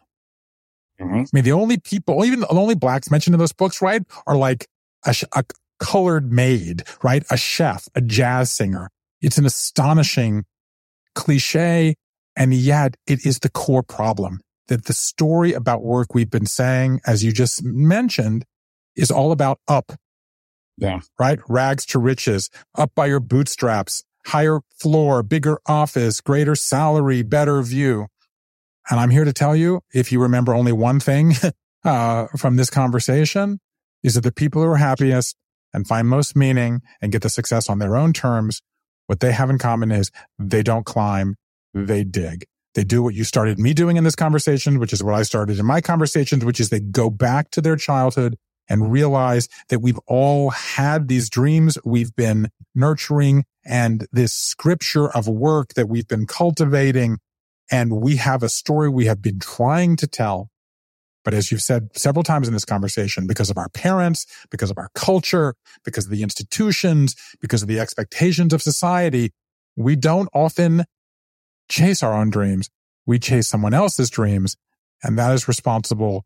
[1.01, 1.15] Mm-hmm.
[1.15, 4.37] I mean, the only people, even the only blacks mentioned in those books, right, are
[4.37, 4.69] like
[5.05, 5.45] a, a,
[5.81, 7.25] colored maid, right?
[7.31, 8.91] A chef, a jazz singer.
[9.21, 10.45] It's an astonishing
[11.15, 11.97] cliche.
[12.37, 17.01] And yet it is the core problem that the story about work we've been saying,
[17.07, 18.45] as you just mentioned,
[18.97, 19.93] is all about up.
[20.77, 21.01] Yeah.
[21.19, 21.39] Right?
[21.49, 28.07] Rags to riches, up by your bootstraps, higher floor, bigger office, greater salary, better view.
[28.91, 31.35] And I'm here to tell you, if you remember only one thing
[31.85, 33.61] uh, from this conversation,
[34.03, 35.37] is that the people who are happiest
[35.73, 38.61] and find most meaning and get the success on their own terms,
[39.07, 41.37] what they have in common is they don't climb,
[41.73, 42.45] they dig.
[42.75, 45.59] They do what you started me doing in this conversation, which is what I started
[45.59, 48.37] in my conversations, which is they go back to their childhood
[48.69, 55.29] and realize that we've all had these dreams we've been nurturing and this scripture of
[55.29, 57.19] work that we've been cultivating.
[57.71, 60.51] And we have a story we have been trying to tell
[61.25, 64.79] but as you've said several times in this conversation, because of our parents, because of
[64.79, 69.33] our culture, because of the institutions, because of the expectations of society,
[69.75, 70.85] we don't often
[71.69, 72.69] chase our own dreams.
[73.07, 74.57] We chase someone else's dreams.
[75.03, 76.25] And that is responsible.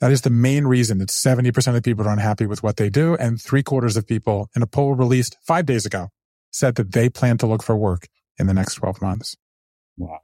[0.00, 3.14] That is the main reason that 70% of people are unhappy with what they do.
[3.14, 6.08] And three quarters of people in a poll released five days ago
[6.50, 9.36] said that they plan to look for work in the next 12 months.
[9.96, 10.20] Wow.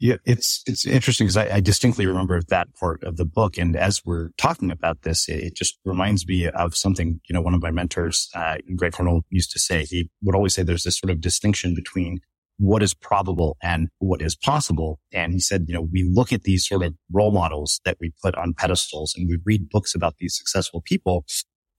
[0.00, 3.74] Yeah, it's it's interesting because I, I, distinctly remember that part of the book, and
[3.74, 7.62] as we're talking about this, it, just reminds me of something you know one of
[7.62, 9.84] my mentors, uh, Greg Hornell, used to say.
[9.84, 12.20] He would always say there's this sort of distinction between
[12.58, 15.00] what is probable and what is possible.
[15.12, 18.12] And he said, you know, we look at these sort of role models that we
[18.22, 21.24] put on pedestals, and we read books about these successful people.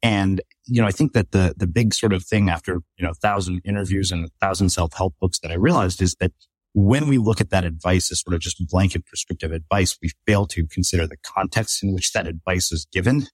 [0.02, 3.12] And you know, I think that the the big sort of thing after you know
[3.12, 6.32] a thousand interviews and a thousand self help books that I realized is that
[6.74, 10.46] when we look at that advice as sort of just blanket prescriptive advice, we fail
[10.48, 13.28] to consider the context in which that advice is given.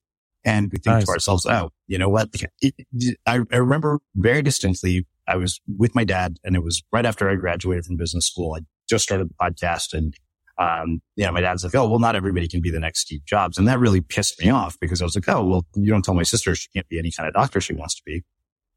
[0.46, 1.06] And we think nice.
[1.06, 2.30] to ourselves, oh, you know what?
[2.62, 6.84] It, it, I, I remember very distinctly, I was with my dad and it was
[6.92, 8.56] right after I graduated from business school.
[8.56, 10.14] I just started the podcast and,
[10.60, 13.26] um, you know, my dad's like, oh, well, not everybody can be the next Steve
[13.26, 13.58] Jobs.
[13.58, 16.14] And that really pissed me off because I was like, oh, well, you don't tell
[16.14, 18.24] my sister she can't be any kind of doctor she wants to be.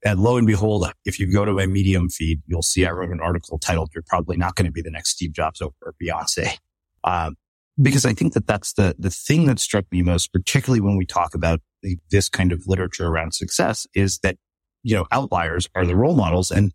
[0.05, 3.11] And lo and behold, if you go to my Medium feed, you'll see I wrote
[3.11, 6.57] an article titled, You're probably not going to be the next Steve Jobs or Beyonce.
[7.05, 7.37] Um,
[7.81, 11.07] because I think that that's the, the thing that struck me most, particularly when we
[11.07, 14.37] talk about the, this kind of literature around success is that,
[14.83, 16.51] you know, outliers are the role models.
[16.51, 16.73] And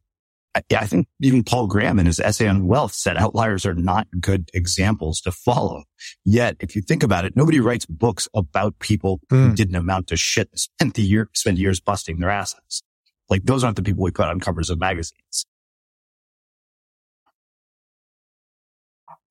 [0.55, 4.07] I, I think even Paul Graham in his essay on wealth said outliers are not
[4.19, 5.83] good examples to follow.
[6.23, 9.37] Yet, if you think about it, nobody writes books about people mm.
[9.37, 9.53] who hmm.
[9.55, 12.83] didn't amount to shit, spent the year, spent years busting their asses.
[13.29, 15.45] Like those aren't the people we put on covers of magazines.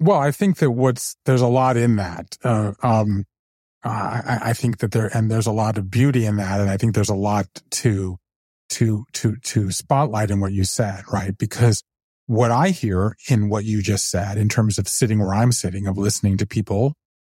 [0.03, 2.37] Well, I think that what's there's a lot in that.
[2.43, 3.25] Uh, um,
[3.85, 6.77] I, I, think that there and there's a lot of beauty in that, and I
[6.77, 8.19] think there's a lot to
[8.71, 11.39] to to to spotlight in what you said, right?
[11.39, 11.85] Because
[12.27, 15.87] what I hear in what you just said, in terms of sitting where I'm sitting,
[15.87, 16.95] of listening to people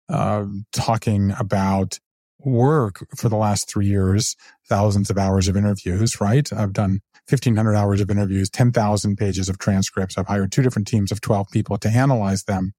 [0.09, 2.01] uh, talking about
[2.41, 4.35] work for the last three years,
[4.69, 6.53] thousands of hours of interviews, right?
[6.53, 10.17] I've done 1500 hours of interviews, 10,000 pages of transcripts.
[10.17, 12.73] I've hired two different teams of 12 people to analyze them.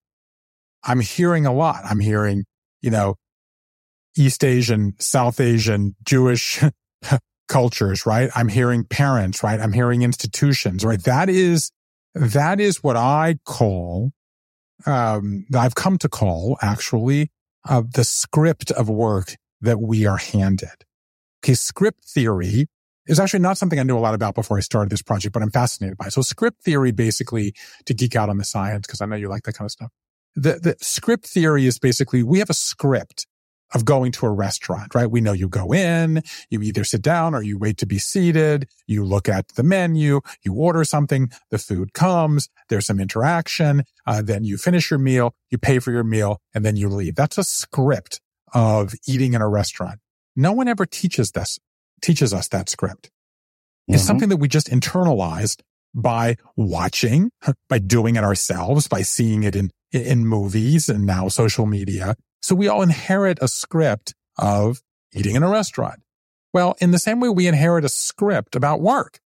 [0.83, 1.81] I'm hearing a lot.
[1.83, 2.45] I'm hearing,
[2.81, 3.15] you know,
[4.15, 6.63] East Asian, South Asian, Jewish
[7.47, 8.29] cultures, right?
[8.35, 9.59] I'm hearing parents, right?
[9.59, 11.03] I'm hearing institutions, right?
[11.03, 11.71] That is,
[12.15, 14.11] that is what I call,
[14.85, 17.31] um, I've come to call actually,
[17.67, 20.85] uh, the script of work that we are handed.
[21.43, 21.53] Okay.
[21.53, 22.67] Script theory
[23.07, 25.41] is actually not something I knew a lot about before I started this project, but
[25.41, 26.07] I'm fascinated by.
[26.07, 26.13] It.
[26.13, 27.53] So script theory, basically
[27.85, 29.91] to geek out on the science, because I know you like that kind of stuff.
[30.35, 33.25] The, the script theory is basically we have a script
[33.73, 35.09] of going to a restaurant, right?
[35.09, 38.69] We know you go in, you either sit down or you wait to be seated.
[38.85, 44.21] You look at the menu, you order something, the food comes, there's some interaction, uh,
[44.21, 47.15] then you finish your meal, you pay for your meal, and then you leave.
[47.15, 48.21] That's a script
[48.53, 49.99] of eating in a restaurant.
[50.35, 51.59] No one ever teaches this,
[52.01, 53.05] teaches us that script.
[53.07, 53.95] Mm-hmm.
[53.95, 55.61] It's something that we just internalized
[55.93, 57.31] by watching,
[57.69, 62.15] by doing it ourselves, by seeing it in, in movies and now social media.
[62.41, 64.81] So we all inherit a script of
[65.13, 66.01] eating in a restaurant.
[66.53, 69.19] Well, in the same way we inherit a script about work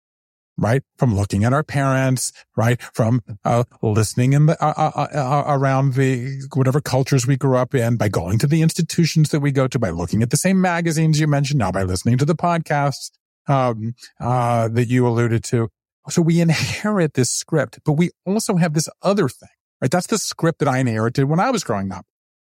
[0.60, 0.82] right?
[0.98, 2.80] From looking at our parents, right?
[2.94, 7.56] From uh, listening in the, uh, uh, uh, uh, around the whatever cultures we grew
[7.56, 10.36] up in, by going to the institutions that we go to, by looking at the
[10.36, 13.10] same magazines you mentioned, now by listening to the podcasts
[13.48, 15.68] um, uh, that you alluded to.
[16.08, 19.48] So we inherit this script, but we also have this other thing,
[19.80, 19.90] right?
[19.90, 22.04] That's the script that I inherited when I was growing up.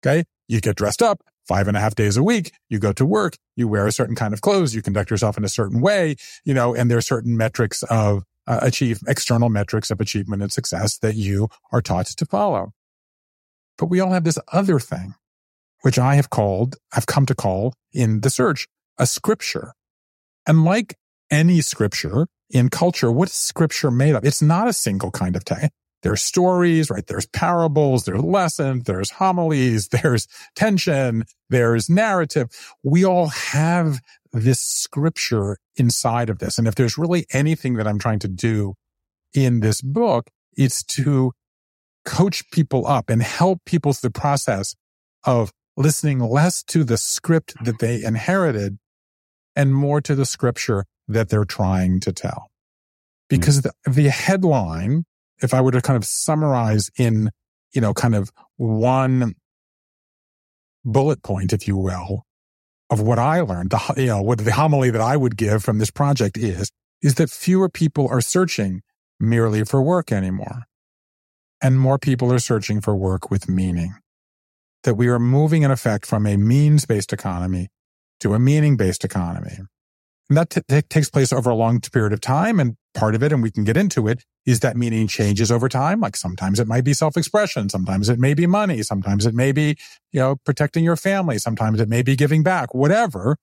[0.05, 0.25] Okay.
[0.49, 2.53] You get dressed up five and a half days a week.
[2.69, 5.45] You go to work, you wear a certain kind of clothes, you conduct yourself in
[5.45, 9.91] a certain way, you know, and there are certain metrics of uh, achieve external metrics
[9.91, 12.73] of achievement and success that you are taught to follow.
[13.79, 15.15] But we all have this other thing,
[15.83, 19.73] which I have called, I've come to call in the search a scripture.
[20.47, 20.97] And like
[21.31, 24.25] any scripture in culture, what is scripture made of?
[24.25, 25.71] It's not a single kind of text.
[26.03, 27.07] There's stories, right?
[27.07, 32.49] There's parables, there's lessons, there's homilies, there's tension, there's narrative.
[32.83, 34.01] We all have
[34.33, 36.59] this scripture inside of this.
[36.59, 38.75] And if there's really anything that I'm trying to do
[39.35, 41.33] in this book, it's to
[42.05, 44.75] coach people up and help people through the process
[45.25, 48.79] of listening less to the script that they inherited
[49.55, 52.51] and more to the scripture that they're trying to tell.
[53.31, 53.37] Hmm.
[53.37, 55.05] Because the, the headline
[55.43, 57.31] if I were to kind of summarize in,
[57.73, 59.35] you know, kind of one
[60.85, 62.25] bullet point, if you will,
[62.91, 65.79] of what I learned, the, you know, what the homily that I would give from
[65.79, 66.71] this project is,
[67.03, 68.83] is that fewer people are searching
[69.19, 70.65] merely for work anymore.
[71.61, 73.95] And more people are searching for work with meaning.
[74.83, 77.69] That we are moving in effect from a means based economy
[78.19, 79.59] to a meaning based economy.
[80.29, 82.59] And that t- t- takes place over a long period of time.
[82.59, 85.69] And part of it, and we can get into it, is that meaning changes over
[85.69, 86.01] time.
[86.01, 87.69] Like sometimes it might be self-expression.
[87.69, 88.83] Sometimes it may be money.
[88.83, 89.77] Sometimes it may be,
[90.13, 91.39] you know, protecting your family.
[91.39, 93.37] Sometimes it may be giving back, whatever.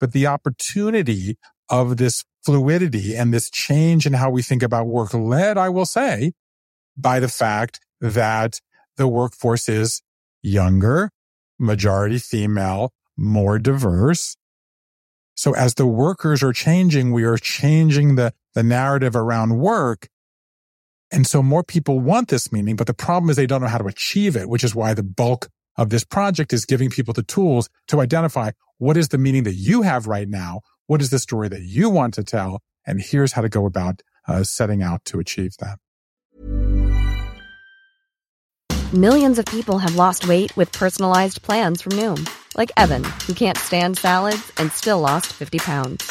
[0.00, 1.38] But the opportunity
[1.68, 5.86] of this fluidity and this change in how we think about work led, I will
[5.86, 6.32] say,
[6.96, 8.60] by the fact that
[8.96, 10.02] the workforce is
[10.42, 11.10] younger,
[11.58, 14.36] majority female, more diverse.
[15.34, 20.08] So as the workers are changing, we are changing the, the narrative around work.
[21.12, 23.76] And so more people want this meaning, but the problem is they don't know how
[23.76, 27.22] to achieve it, which is why the bulk of this project is giving people the
[27.22, 30.62] tools to identify what is the meaning that you have right now?
[30.86, 32.62] What is the story that you want to tell?
[32.86, 35.78] And here's how to go about uh, setting out to achieve that.
[38.94, 42.26] Millions of people have lost weight with personalized plans from Noom,
[42.56, 46.10] like Evan, who can't stand salads and still lost 50 pounds.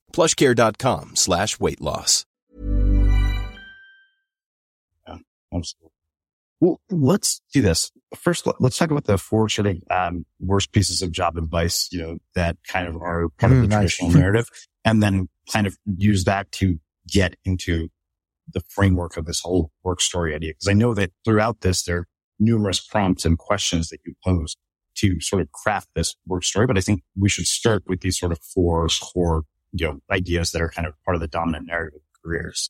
[0.11, 2.25] plushcare.com slash weight loss.
[5.07, 5.17] Yeah,
[5.53, 5.89] absolutely.
[6.59, 7.91] Well, let's do this.
[8.15, 11.99] First, let's talk about the four sort of um, worst pieces of job advice, you
[11.99, 13.95] know, that kind of are part of Mm, the nice.
[13.95, 14.49] traditional narrative,
[14.85, 17.87] and then kind of use that to get into
[18.53, 20.51] the framework of this whole work story idea.
[20.51, 22.07] Because I know that throughout this, there are
[22.39, 24.55] numerous prompts and questions that you pose
[24.97, 26.67] to sort of craft this work story.
[26.67, 29.43] But I think we should start with these sort of four core,
[29.73, 32.69] you know, ideas that are kind of part of the dominant narrative of careers.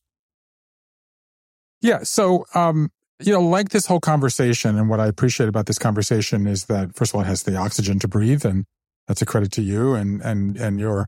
[1.82, 2.04] Yeah.
[2.04, 6.48] So, um, you know, like this whole conversation and what I appreciate about this conversation
[6.48, 8.66] is that first of all, it has the oxygen to breathe and
[9.08, 11.08] that's a credit to you and, and, and your,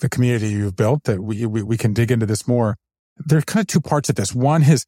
[0.00, 2.76] the community you've built that we, we, we can dig into this more.
[3.16, 4.34] There are kind of two parts of this.
[4.34, 4.84] One is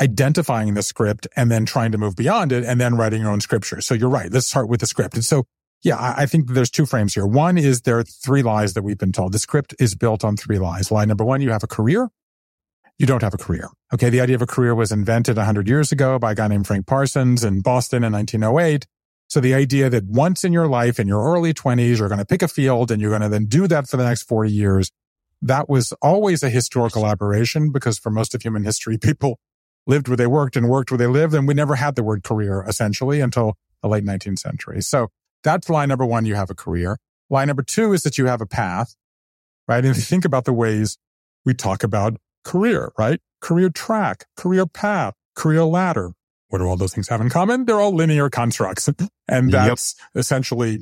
[0.00, 3.40] identifying the script and then trying to move beyond it and then writing your own
[3.40, 3.80] scripture.
[3.80, 4.30] So you're right.
[4.32, 5.14] Let's start with the script.
[5.14, 5.44] And so,
[5.82, 7.26] yeah, I, think there's two frames here.
[7.26, 9.32] One is there are three lies that we've been told.
[9.32, 10.92] The script is built on three lies.
[10.92, 12.10] Lie number one, you have a career
[13.02, 13.68] you don't have a career.
[13.92, 14.10] Okay.
[14.10, 16.86] The idea of a career was invented 100 years ago by a guy named Frank
[16.86, 18.86] Parsons in Boston in 1908.
[19.28, 22.24] So the idea that once in your life, in your early twenties, you're going to
[22.24, 24.92] pick a field and you're going to then do that for the next 40 years.
[25.40, 29.40] That was always a historical aberration because for most of human history, people
[29.86, 31.34] lived where they worked and worked where they lived.
[31.34, 34.80] And we never had the word career essentially until the late 19th century.
[34.80, 35.08] So
[35.42, 36.24] that's line number one.
[36.24, 36.98] You have a career.
[37.30, 38.94] Line number two is that you have a path,
[39.66, 39.78] right?
[39.78, 40.98] And if you think about the ways
[41.44, 43.20] we talk about career, right?
[43.40, 46.12] Career track, career path, career ladder.
[46.48, 47.64] What do all those things have in common?
[47.64, 48.88] They're all linear constructs.
[49.28, 50.20] And that's yep.
[50.20, 50.80] essentially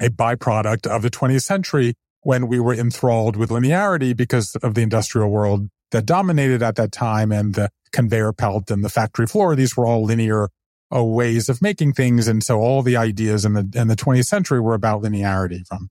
[0.00, 4.82] a byproduct of the 20th century when we were enthralled with linearity because of the
[4.82, 9.56] industrial world that dominated at that time and the conveyor belt and the factory floor.
[9.56, 10.50] These were all linear
[10.94, 12.28] uh, ways of making things.
[12.28, 15.88] And so all the ideas in the, in the 20th century were about linearity from,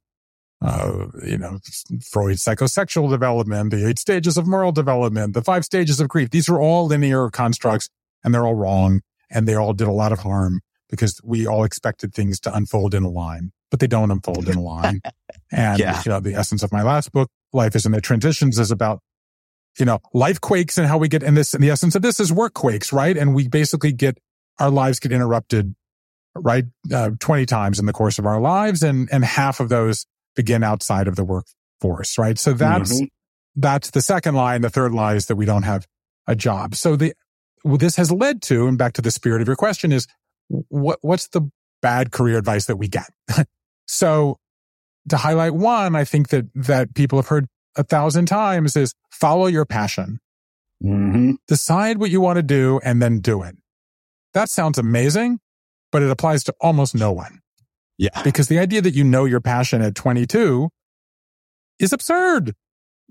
[0.61, 1.59] uh, you know,
[2.01, 6.29] Freud's psychosexual development, the eight stages of moral development, the five stages of grief.
[6.29, 7.89] These are all linear constructs
[8.23, 11.63] and they're all wrong and they all did a lot of harm because we all
[11.63, 15.01] expected things to unfold in a line, but they don't unfold in a line.
[15.51, 16.01] and, yeah.
[16.05, 19.01] you know, the essence of my last book, Life is in the Transitions is about
[19.79, 22.19] you know, life quakes and how we get in this, and the essence of this
[22.19, 23.17] is work quakes, right?
[23.17, 24.17] And we basically get
[24.59, 25.75] our lives get interrupted,
[26.35, 26.65] right?
[26.93, 28.83] Uh, 20 times in the course of our lives.
[28.83, 32.37] And, and half of those begin outside of the workforce, right?
[32.37, 33.05] So that's, mm-hmm.
[33.55, 34.55] that's the second lie.
[34.55, 35.87] And the third lie is that we don't have
[36.27, 36.75] a job.
[36.75, 37.13] So the,
[37.63, 40.07] well, this has led to, and back to the spirit of your question is
[40.69, 41.49] what, what's the
[41.81, 43.09] bad career advice that we get?
[43.87, 44.37] so
[45.09, 49.47] to highlight one, I think that, that people have heard a thousand times is follow
[49.47, 50.19] your passion.
[50.83, 51.33] Mm-hmm.
[51.47, 53.55] Decide what you want to do and then do it.
[54.35, 55.39] That sounds amazing,
[55.91, 57.39] but it applies to almost no one.
[57.97, 58.21] Yeah.
[58.23, 60.69] Because the idea that you know your passion at 22
[61.79, 62.53] is absurd.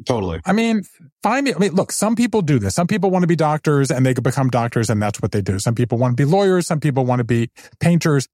[0.06, 0.40] Totally.
[0.44, 0.82] I mean,
[1.22, 1.54] find me.
[1.54, 2.74] I mean, look, some people do this.
[2.74, 5.40] Some people want to be doctors and they could become doctors and that's what they
[5.40, 5.58] do.
[5.58, 6.66] Some people want to be lawyers.
[6.66, 7.48] Some people want to be
[7.80, 8.28] painters.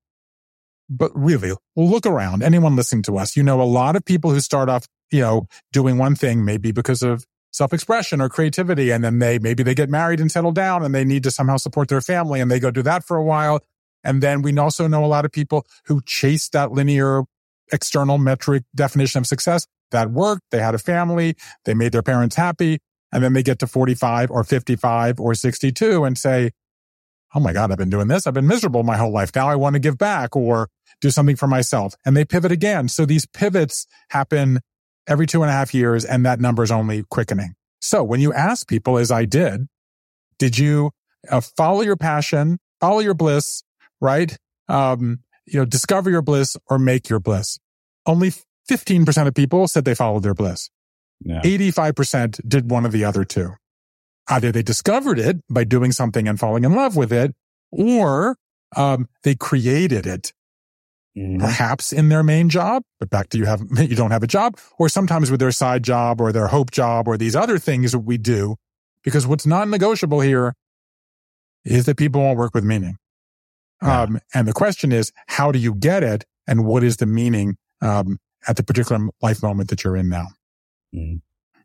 [0.89, 2.43] But really, look around.
[2.43, 5.47] Anyone listening to us, you know, a lot of people who start off, you know,
[5.73, 8.91] doing one thing, maybe because of self-expression or creativity.
[8.91, 11.57] And then they, maybe they get married and settle down and they need to somehow
[11.57, 13.61] support their family and they go do that for a while.
[14.03, 17.25] And then we also know a lot of people who chase that linear
[17.73, 20.43] external metric definition of success that worked.
[20.51, 21.37] They had a family.
[21.65, 22.79] They made their parents happy.
[23.13, 26.53] And then they get to 45 or 55 or 62 and say,
[27.35, 28.27] Oh my God, I've been doing this.
[28.27, 29.31] I've been miserable my whole life.
[29.35, 30.69] Now I want to give back or
[31.01, 31.95] do something for myself.
[32.05, 32.89] And they pivot again.
[32.89, 34.61] So these pivots happen
[35.11, 37.55] every two and a half years, and that number is only quickening.
[37.81, 39.67] So when you ask people, as I did,
[40.39, 40.93] did you
[41.29, 43.63] uh, follow your passion, follow your bliss,
[44.01, 44.37] right?
[44.69, 47.59] Um, you know, discover your bliss or make your bliss.
[48.07, 48.33] Only
[48.71, 50.71] 15% of people said they followed their bliss.
[51.25, 51.43] Yeah.
[51.43, 53.55] 85% did one of the other two.
[54.29, 57.35] Either they discovered it by doing something and falling in love with it,
[57.73, 58.37] or
[58.77, 60.33] um, they created it
[61.19, 61.41] Mm-hmm.
[61.41, 64.57] perhaps in their main job, but back to you have, you don't have a job
[64.79, 67.99] or sometimes with their side job or their hope job or these other things that
[67.99, 68.55] we do.
[69.03, 70.55] Because what's not negotiable here
[71.65, 72.97] is that people won't work with meaning.
[73.83, 74.03] Yeah.
[74.03, 76.25] Um, and the question is, how do you get it?
[76.47, 80.29] And what is the meaning, um, at the particular life moment that you're in now?
[80.95, 81.17] Mm-hmm.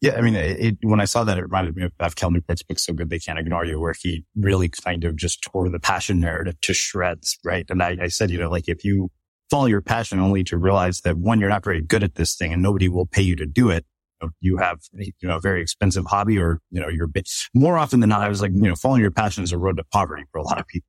[0.01, 2.29] Yeah, I mean, it, it, when I saw that, it reminded me of, of Cal
[2.29, 5.69] Newport's book, So Good They Can't Ignore You, where he really kind of just tore
[5.69, 7.65] the passion narrative to shreds, right?
[7.69, 9.09] And I, I said, you know, like if you
[9.49, 12.53] follow your passion only to realize that one, you're not very good at this thing
[12.53, 13.85] and nobody will pay you to do it.
[14.39, 17.99] You have, you know, a very expensive hobby or, you know, you're bit more often
[17.99, 18.21] than not.
[18.21, 20.43] I was like, you know, following your passion is a road to poverty for a
[20.43, 20.87] lot of people.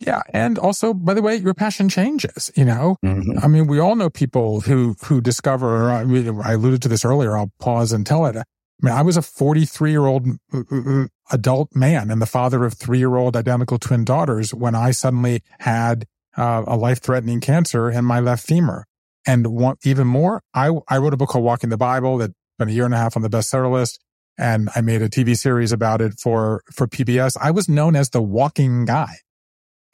[0.00, 0.20] Yeah.
[0.34, 3.38] And also, by the way, your passion changes, you know, mm-hmm.
[3.42, 7.04] I mean, we all know people who, who discover, I, mean, I alluded to this
[7.04, 7.36] earlier.
[7.36, 8.36] I'll pause and tell it.
[8.82, 12.26] I mean, I was a 43 year old uh, uh, uh, adult man and the
[12.26, 16.06] father of three year old identical twin daughters when I suddenly had
[16.36, 18.86] uh, a life threatening cancer in my left femur.
[19.26, 22.68] And one, even more, I, I wrote a book called Walking the Bible that been
[22.68, 23.98] a year and a half on the bestseller list.
[24.38, 27.36] And I made a TV series about it for, for PBS.
[27.40, 29.16] I was known as the walking guy.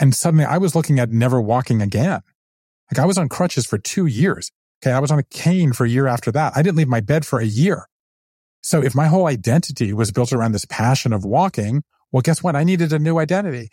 [0.00, 2.22] And suddenly I was looking at never walking again.
[2.90, 4.50] Like I was on crutches for two years.
[4.82, 4.92] Okay.
[4.92, 6.54] I was on a cane for a year after that.
[6.56, 7.86] I didn't leave my bed for a year.
[8.62, 11.82] So if my whole identity was built around this passion of walking,
[12.12, 12.56] well, guess what?
[12.56, 13.70] I needed a new identity.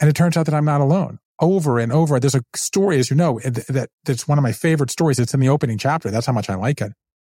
[0.00, 2.20] And it turns out that I'm not alone over and over.
[2.20, 5.18] There's a story, as you know, that that's one of my favorite stories.
[5.18, 6.10] It's in the opening chapter.
[6.10, 6.92] That's how much I like it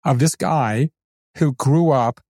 [0.05, 0.89] of this guy
[1.37, 2.21] who grew up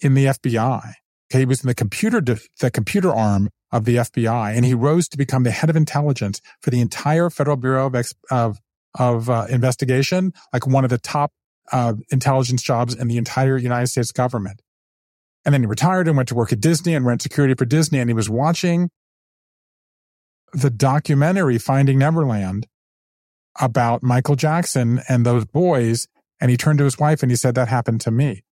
[0.00, 0.94] in the FBI.
[1.30, 1.40] Okay.
[1.40, 5.18] He was in the computer, the computer arm of the FBI and he rose to
[5.18, 7.96] become the head of intelligence for the entire Federal Bureau of,
[8.30, 8.58] of,
[8.98, 11.32] of uh, investigation, like one of the top
[11.72, 14.62] uh, intelligence jobs in the entire United States government.
[15.44, 18.00] And then he retired and went to work at Disney and ran security for Disney.
[18.00, 18.90] And he was watching
[20.52, 22.66] the documentary Finding Neverland
[23.60, 26.08] about Michael Jackson and those boys.
[26.40, 28.42] And he turned to his wife and he said, that happened to me.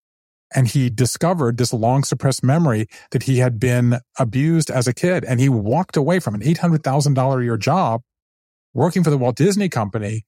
[0.54, 5.24] And he discovered this long suppressed memory that he had been abused as a kid.
[5.24, 8.02] And he walked away from an $800,000 a year job
[8.72, 10.24] working for the Walt Disney Company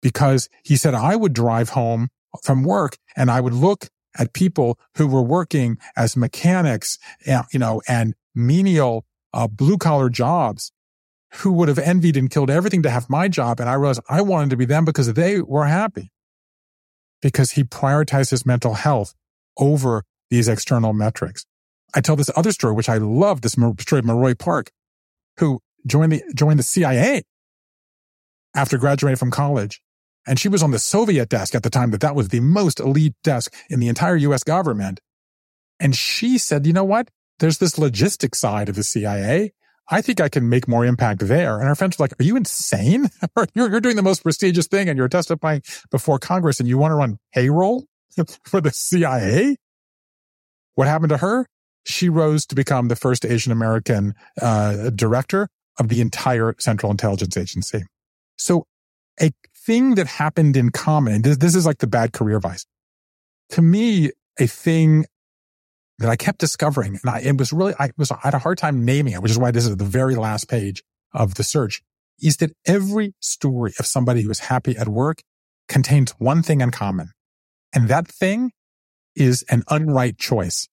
[0.00, 2.08] because he said, I would drive home
[2.44, 6.98] from work and I would look at people who were working as mechanics,
[7.52, 10.72] you know, and menial uh, blue collar jobs
[11.34, 13.60] who would have envied and killed everything to have my job.
[13.60, 16.10] And I realized I wanted to be them because they were happy
[17.20, 19.14] because he prioritized his mental health
[19.58, 21.44] over these external metrics.
[21.94, 24.70] I tell this other story, which I love, this story of Maroy Park,
[25.38, 27.22] who joined the, joined the CIA
[28.54, 29.80] after graduating from college.
[30.26, 32.80] And she was on the Soviet desk at the time that that was the most
[32.80, 35.00] elite desk in the entire US government.
[35.78, 37.08] And she said, you know what?
[37.38, 39.52] There's this logistic side of the CIA.
[39.88, 41.60] I think I can make more impact there.
[41.60, 43.08] And our friends were like, are you insane?
[43.54, 46.90] you're, you're doing the most prestigious thing and you're testifying before Congress and you want
[46.90, 47.84] to run payroll
[48.44, 49.56] for the CIA?
[50.74, 51.46] What happened to her?
[51.84, 55.48] She rose to become the first Asian American uh, director
[55.78, 57.84] of the entire Central Intelligence Agency.
[58.36, 58.66] So
[59.20, 59.30] a
[59.66, 62.64] thing that happened in common, this, this is like the bad career vice.
[63.50, 65.06] To me, a thing
[65.98, 66.98] that I kept discovering.
[67.02, 69.30] And I, it was really, I was, I had a hard time naming it, which
[69.30, 71.82] is why this is the very last page of the search
[72.20, 75.22] is that every story of somebody who is happy at work
[75.68, 77.10] contains one thing in common.
[77.74, 78.52] And that thing
[79.14, 80.68] is an unright choice.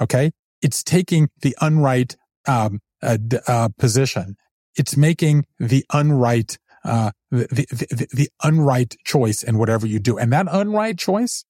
[0.00, 0.32] Okay.
[0.62, 2.16] It's taking the unright,
[2.46, 4.36] um, uh, uh, position.
[4.76, 10.18] It's making the unright, uh, the, the, the, the unright choice in whatever you do.
[10.18, 11.44] And that unright choice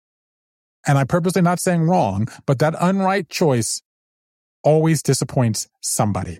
[0.87, 3.82] and I'm purposely not saying wrong, but that unright choice
[4.62, 6.39] always disappoints somebody.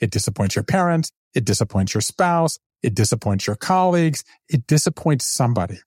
[0.00, 1.10] It disappoints your parents.
[1.34, 2.58] It disappoints your spouse.
[2.82, 4.22] It disappoints your colleagues.
[4.48, 5.80] It disappoints somebody.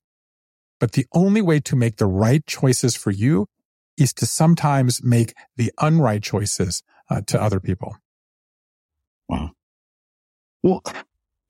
[0.80, 3.48] But the only way to make the right choices for you
[3.98, 7.96] is to sometimes make the unright choices uh, to other people.
[9.30, 9.52] Wow.
[10.64, 10.84] Well,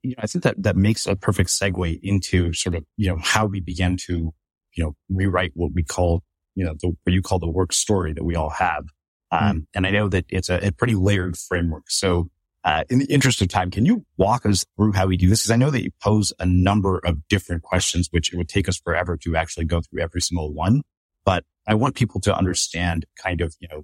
[0.02, 3.18] you know, I think that that makes a perfect segue into sort of, you know,
[3.20, 4.32] how we began to
[4.74, 6.22] you know, rewrite what we call,
[6.54, 8.84] you know, the, what you call the work story that we all have.
[9.32, 9.44] Hmm.
[9.44, 9.66] Um, mm.
[9.74, 11.84] and I know that it's a, a pretty layered framework.
[11.90, 12.28] So,
[12.64, 15.42] uh, in the interest of time, can you walk us through how we do this?
[15.42, 18.68] Because I know that you pose a number of different questions, which it would take
[18.68, 20.82] us forever to actually go through every single one.
[21.24, 23.82] But I want people to understand kind of, you know,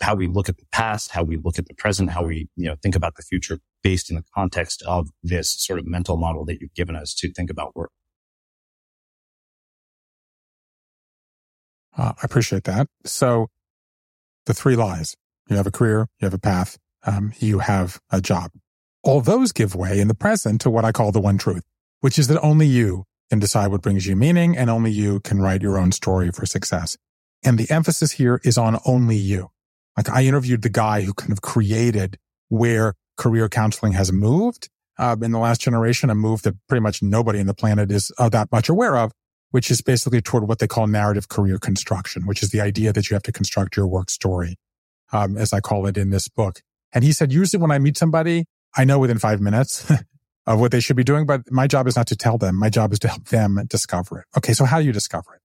[0.00, 2.68] how we look at the past, how we look at the present, how we, you
[2.68, 6.44] know, think about the future based in the context of this sort of mental model
[6.44, 7.90] that you've given us to think about work.
[11.96, 12.86] Uh, I appreciate that.
[13.04, 13.48] So
[14.46, 15.16] the three lies,
[15.50, 18.52] you have a career, you have a path, um, you have a job.
[19.02, 21.64] All those give way in the present to what I call the one truth,
[22.00, 25.40] which is that only you can decide what brings you meaning and only you can
[25.40, 26.96] write your own story for success.
[27.44, 29.50] And the emphasis here is on only you.
[29.98, 32.16] Like I interviewed the guy who kind of created
[32.48, 37.02] where career counseling has moved uh, in the last generation, a move that pretty much
[37.02, 39.12] nobody on the planet is uh, that much aware of
[39.50, 43.08] which is basically toward what they call narrative career construction, which is the idea that
[43.08, 44.56] you have to construct your work story,
[45.12, 46.60] um, as I call it in this book.
[46.92, 48.46] And he said, usually when I meet somebody,
[48.76, 49.90] I know within five minutes
[50.46, 52.56] of what they should be doing, but my job is not to tell them.
[52.56, 54.26] My job is to help them discover it.
[54.36, 54.52] Okay.
[54.52, 55.40] So how do you discover it?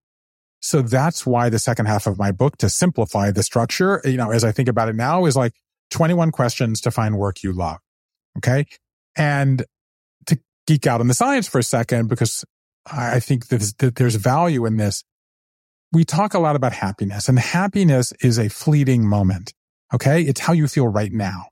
[0.63, 4.31] So that's why the second half of my book to simplify the structure, you know,
[4.31, 5.51] as I think about it now is like
[5.91, 7.79] 21 questions to find work you love.
[8.37, 8.65] Okay.
[9.17, 9.65] And
[10.27, 12.45] to geek out on the science for a second, because
[12.89, 15.03] I think that, there's value in this.
[15.91, 19.53] We talk a lot about happiness and happiness is a fleeting moment.
[19.93, 20.21] Okay.
[20.21, 21.47] It's how you feel right now,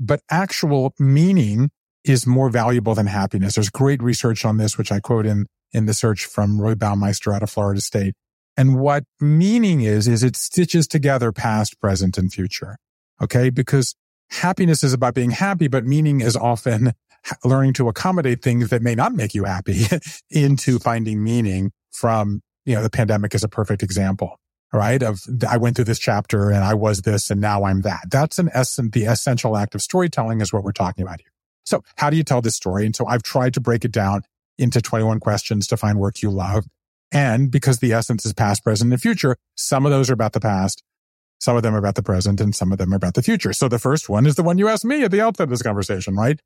[0.00, 1.70] but actual meaning
[2.02, 3.54] is more valuable than happiness.
[3.54, 7.32] There's great research on this, which I quote in, in the search from Roy Baumeister
[7.32, 8.14] out of Florida State.
[8.56, 12.76] And what meaning is, is it stitches together past, present, and future.
[13.20, 13.50] Okay.
[13.50, 13.94] Because
[14.30, 16.92] happiness is about being happy, but meaning is often
[17.44, 19.84] learning to accommodate things that may not make you happy
[20.30, 24.38] into finding meaning from, you know, the pandemic is a perfect example,
[24.72, 25.02] right?
[25.02, 28.10] Of I went through this chapter and I was this and now I'm that.
[28.10, 31.30] That's an essence, the essential act of storytelling is what we're talking about here.
[31.64, 32.84] So how do you tell this story?
[32.84, 34.22] And so I've tried to break it down
[34.58, 36.66] into 21 questions to find work you love.
[37.14, 40.40] And because the essence is past, present, and future, some of those are about the
[40.40, 40.82] past.
[41.40, 43.52] Some of them are about the present and some of them are about the future.
[43.52, 45.62] So the first one is the one you asked me at the outset of this
[45.62, 46.40] conversation, right?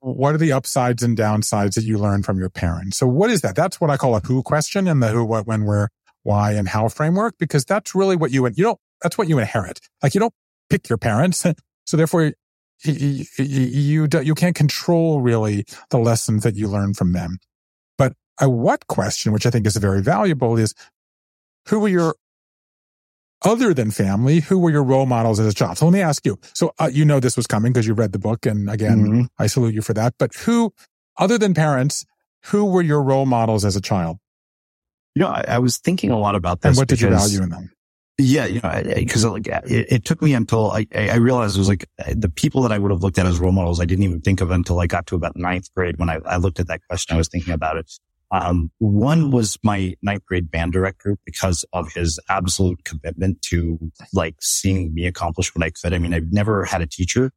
[0.00, 2.96] what are the upsides and downsides that you learn from your parents?
[2.96, 3.56] So what is that?
[3.56, 5.90] That's what I call a who question and the who, what, when, where,
[6.22, 9.80] why, and how framework, because that's really what you, you don't, that's what you inherit.
[10.02, 10.32] Like you don't
[10.70, 11.44] pick your parents.
[11.84, 12.32] so therefore
[12.84, 17.38] you, you, you can't control really the lessons that you learn from them.
[18.40, 20.74] A what question, which I think is very valuable is
[21.68, 22.16] who were your
[23.42, 25.78] other than family, who were your role models as a child?
[25.78, 26.38] So let me ask you.
[26.54, 29.22] So uh, you know this was coming because you read the book, and again, mm-hmm.
[29.38, 30.14] I salute you for that.
[30.18, 30.72] But who,
[31.18, 32.04] other than parents,
[32.46, 34.18] who were your role models as a child?
[35.14, 36.70] You know, I, I was thinking a lot about this.
[36.70, 37.70] And what did you value in them?
[38.16, 41.68] Yeah, you know, because like it, it, took me until I, I realized it was
[41.68, 44.20] like the people that I would have looked at as role models, I didn't even
[44.20, 46.80] think of until I got to about ninth grade when I, I looked at that
[46.88, 47.14] question.
[47.14, 47.90] I was thinking about it.
[48.34, 53.78] Um, one was my ninth grade band director because of his absolute commitment to
[54.12, 55.94] like seeing me accomplish what I could.
[55.94, 57.30] I mean, I've never had a teacher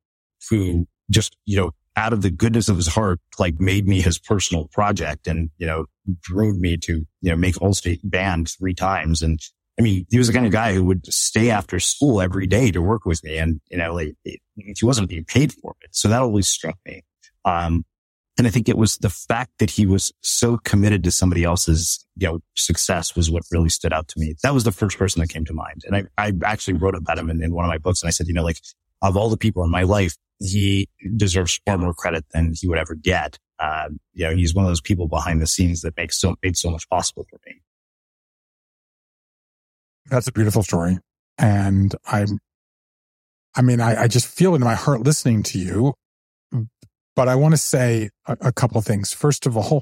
[0.50, 4.18] who just, you know, out of the goodness of his heart, like made me his
[4.18, 5.86] personal project and, you know,
[6.22, 9.39] drove me to, you know, make all state band three times and
[9.80, 12.72] I mean, he was the kind of guy who would stay after school every day
[12.72, 13.38] to work with me.
[13.38, 14.39] And, you know, like he
[14.82, 15.89] wasn't being paid for it.
[15.91, 17.04] So that always struck me.
[17.45, 17.86] Um,
[18.38, 22.05] and I think it was the fact that he was so committed to somebody else's,
[22.15, 24.35] you know, success was what really stood out to me.
[24.43, 25.81] That was the first person that came to mind.
[25.85, 28.01] And I, I actually wrote about him in, in one of my books.
[28.01, 28.59] And I said, you know, like
[29.01, 32.77] of all the people in my life, he deserves far more credit than he would
[32.77, 33.39] ever get.
[33.59, 36.55] Uh, you know, he's one of those people behind the scenes that makes so, made
[36.55, 37.61] so much possible for me.
[40.09, 40.99] That's a beautiful story.
[41.39, 42.38] And I'm,
[43.55, 45.95] I mean, I, I just feel in my heart listening to you.
[47.18, 49.11] But I want to say a, a couple of things.
[49.11, 49.82] First of all,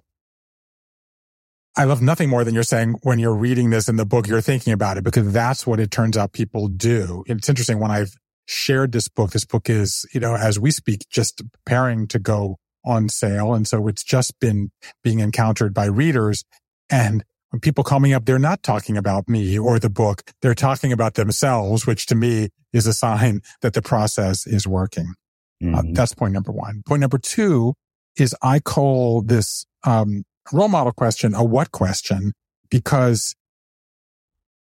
[1.75, 4.39] I love nothing more than you're saying when you're reading this in the book, you're
[4.39, 7.25] thinking about it because that's what it turns out people do.
[7.27, 8.15] It's interesting when I've
[8.45, 12.55] shared this book, this book is, you know, as we speak, just preparing to go
[12.85, 13.53] on sale.
[13.53, 14.71] And so it's just been
[15.03, 16.45] being encountered by readers.
[16.89, 20.21] And when people call me up, they're not talking about me or the book.
[20.41, 25.15] They're talking about themselves, which to me is a sign that the process is working.
[25.61, 25.75] Uh, mm-hmm.
[25.75, 26.83] Uh, that's point number one.
[26.87, 27.73] Point number two
[28.17, 32.33] is I call this um, role model question a what question
[32.69, 33.35] because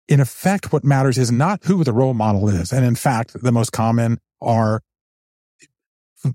[0.08, 2.72] in effect, what matters is not who the role model is.
[2.72, 4.80] And in fact, the most common are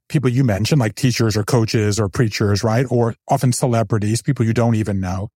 [0.09, 2.85] people you mentioned, like teachers or coaches or preachers, right?
[2.89, 5.29] Or often celebrities, people you don't even know.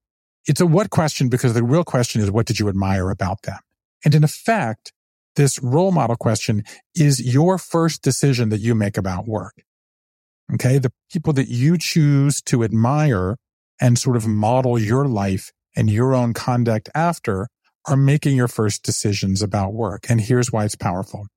[0.46, 3.60] It's a what question because the real question is what did you admire about them?
[4.04, 4.92] And in effect,
[5.36, 6.64] this role model question
[6.96, 9.64] is your first decision that you make about work.
[10.54, 10.78] Okay.
[10.78, 13.38] The people that you choose to admire
[13.82, 17.48] and sort of model your life and your own conduct after
[17.88, 20.10] are making your first decisions about work.
[20.10, 21.28] And here's why it's powerful.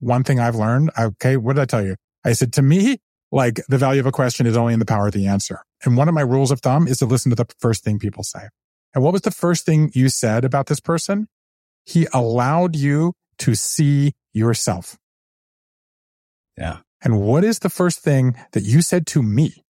[0.00, 0.90] One thing I've learned.
[0.98, 1.36] Okay.
[1.36, 1.96] What did I tell you?
[2.24, 2.98] I said to me,
[3.32, 5.60] like the value of a question is only in the power of the answer.
[5.84, 8.22] And one of my rules of thumb is to listen to the first thing people
[8.22, 8.48] say.
[8.94, 11.28] And what was the first thing you said about this person?
[11.84, 14.96] He allowed you to see yourself.
[16.56, 16.78] Yeah.
[17.02, 19.64] And what is the first thing that you said to me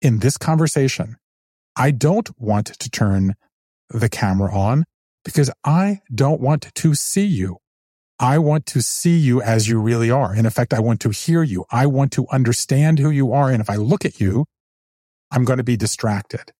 [0.00, 1.16] in this conversation?
[1.76, 3.34] I don't want to turn
[3.90, 4.84] the camera on
[5.24, 7.58] because I don't want to see you.
[8.18, 10.34] I want to see you as you really are.
[10.34, 11.64] In effect, I want to hear you.
[11.70, 13.50] I want to understand who you are.
[13.50, 14.46] And if I look at you,
[15.30, 16.52] I'm going to be distracted.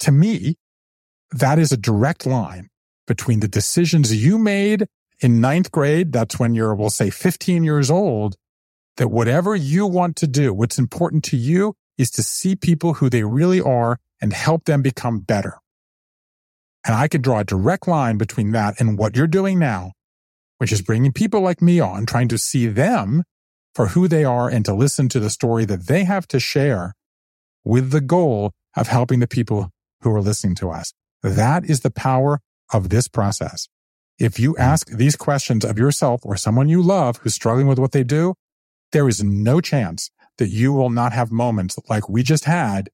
[0.00, 0.56] To me,
[1.30, 2.68] that is a direct line
[3.06, 4.86] between the decisions you made
[5.20, 6.12] in ninth grade.
[6.12, 8.36] That's when you're, we'll say 15 years old,
[8.96, 13.08] that whatever you want to do, what's important to you is to see people who
[13.08, 15.58] they really are and help them become better.
[16.86, 19.92] And I could draw a direct line between that and what you're doing now,
[20.58, 23.24] which is bringing people like me on, trying to see them
[23.74, 26.94] for who they are and to listen to the story that they have to share
[27.64, 29.70] with the goal of helping the people
[30.02, 30.92] who are listening to us.
[31.22, 32.40] That is the power
[32.72, 33.68] of this process.
[34.18, 37.92] If you ask these questions of yourself or someone you love who's struggling with what
[37.92, 38.34] they do,
[38.92, 42.88] there is no chance that you will not have moments like we just had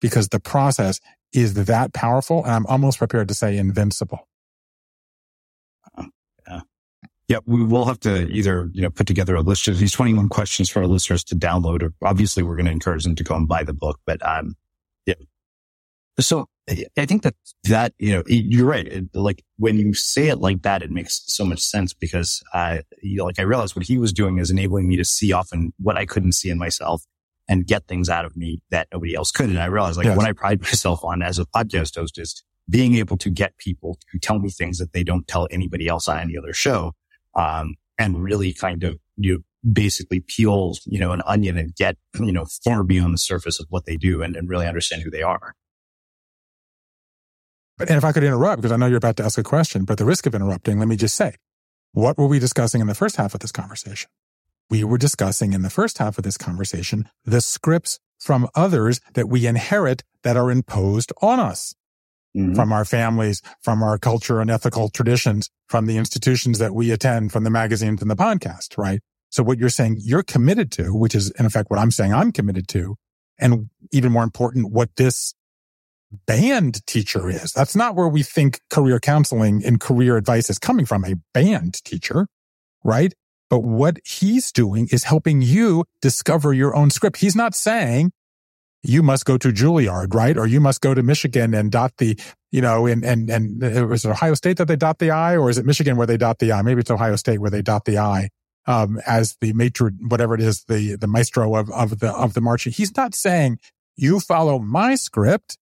[0.00, 1.00] because the process
[1.32, 2.44] is that powerful.
[2.44, 4.28] And I'm almost prepared to say invincible.
[6.46, 6.60] Yeah.
[7.28, 7.38] Yeah.
[7.46, 10.68] We will have to either, you know, put together a list of these 21 questions
[10.68, 13.48] for our listeners to download or obviously we're going to encourage them to go and
[13.48, 14.56] buy the book, but, um,
[15.06, 15.14] yeah.
[16.18, 16.46] So
[16.96, 18.86] I think that that, you know, you're right.
[18.86, 22.78] It, like when you say it like that, it makes so much sense because, uh,
[23.02, 25.72] you know, like I realized what he was doing is enabling me to see often
[25.78, 27.04] what I couldn't see in myself
[27.48, 29.50] and get things out of me that nobody else could.
[29.50, 30.16] And I realized like yes.
[30.16, 33.98] what I pride myself on as a podcast host is being able to get people
[34.10, 36.92] to tell me things that they don't tell anybody else on any other show.
[37.36, 42.32] Um, and really kind of, you basically peel, you know, an onion and get, you
[42.32, 45.22] know, far beyond the surface of what they do and, and really understand who they
[45.22, 45.54] are.
[47.78, 49.84] But, and if I could interrupt, because I know you're about to ask a question,
[49.84, 51.34] but the risk of interrupting, let me just say,
[51.92, 54.08] what were we discussing in the first half of this conversation?
[54.70, 59.28] we were discussing in the first half of this conversation the scripts from others that
[59.28, 61.74] we inherit that are imposed on us
[62.36, 62.54] mm-hmm.
[62.54, 67.32] from our families, from our culture and ethical traditions, from the institutions that we attend,
[67.32, 69.00] from the magazines and the podcast, right?
[69.30, 72.32] So what you're saying you're committed to, which is in effect what I'm saying I'm
[72.32, 72.96] committed to,
[73.38, 75.34] and even more important, what this
[76.26, 77.52] band teacher is.
[77.52, 81.82] That's not where we think career counseling and career advice is coming from, a band
[81.84, 82.26] teacher,
[82.84, 83.12] right?
[83.48, 87.18] But what he's doing is helping you discover your own script.
[87.18, 88.12] He's not saying
[88.82, 90.36] you must go to Juilliard, right?
[90.36, 92.18] Or you must go to Michigan and dot the,
[92.50, 95.50] you know, and, and, and is it Ohio State that they dot the I or
[95.50, 96.62] is it Michigan where they dot the I?
[96.62, 98.28] Maybe it's Ohio State where they dot the I.
[98.68, 102.40] Um, as the matron, whatever it is, the, the maestro of, of the, of the
[102.40, 102.72] marching.
[102.72, 103.60] He's not saying
[103.96, 105.56] you follow my script.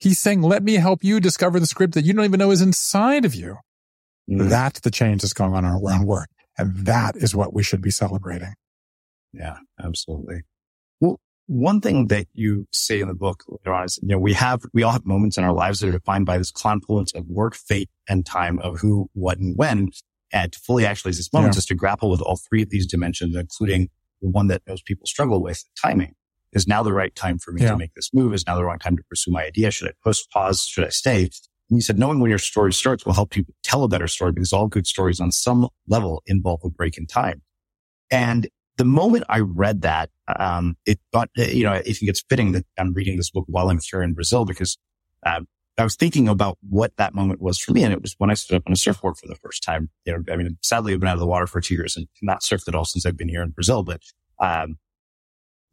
[0.00, 2.60] He's saying, let me help you discover the script that you don't even know is
[2.60, 3.56] inside of you.
[4.30, 4.48] Mm.
[4.48, 6.28] That's the change that's going on around work.
[6.58, 8.54] And that is what we should be celebrating.
[9.32, 10.42] Yeah, absolutely.
[11.00, 13.44] Well, one thing that you say in the book
[13.84, 16.26] is, you know, we have, we all have moments in our lives that are defined
[16.26, 19.90] by this confluence of work, fate, and time of who, what, and when.
[20.32, 21.58] And to fully actualize this moment yeah.
[21.58, 23.88] is to grapple with all three of these dimensions, including
[24.22, 26.14] the one that most people struggle with, timing.
[26.54, 27.72] Is now the right time for me yeah.
[27.72, 28.32] to make this move?
[28.32, 29.70] Is now the wrong time to pursue my idea?
[29.70, 30.64] Should I post, pause?
[30.64, 31.22] Should I stay?
[31.22, 34.32] And he said, knowing when your story starts will help you tell a better story
[34.32, 37.42] because all good stories on some level involve a break in time.
[38.10, 42.52] And the moment I read that, um, it got, you know, I think it's fitting
[42.52, 44.78] that I'm reading this book while I'm here in Brazil because,
[45.24, 45.46] um,
[45.76, 47.82] I was thinking about what that moment was for me.
[47.82, 49.90] And it was when I stood up on a surfboard for the first time.
[50.04, 52.06] You know, I mean, sadly, I've been out of the water for two years and
[52.22, 53.82] not surfed at all since I've been here in Brazil.
[53.82, 54.00] But,
[54.38, 54.76] um,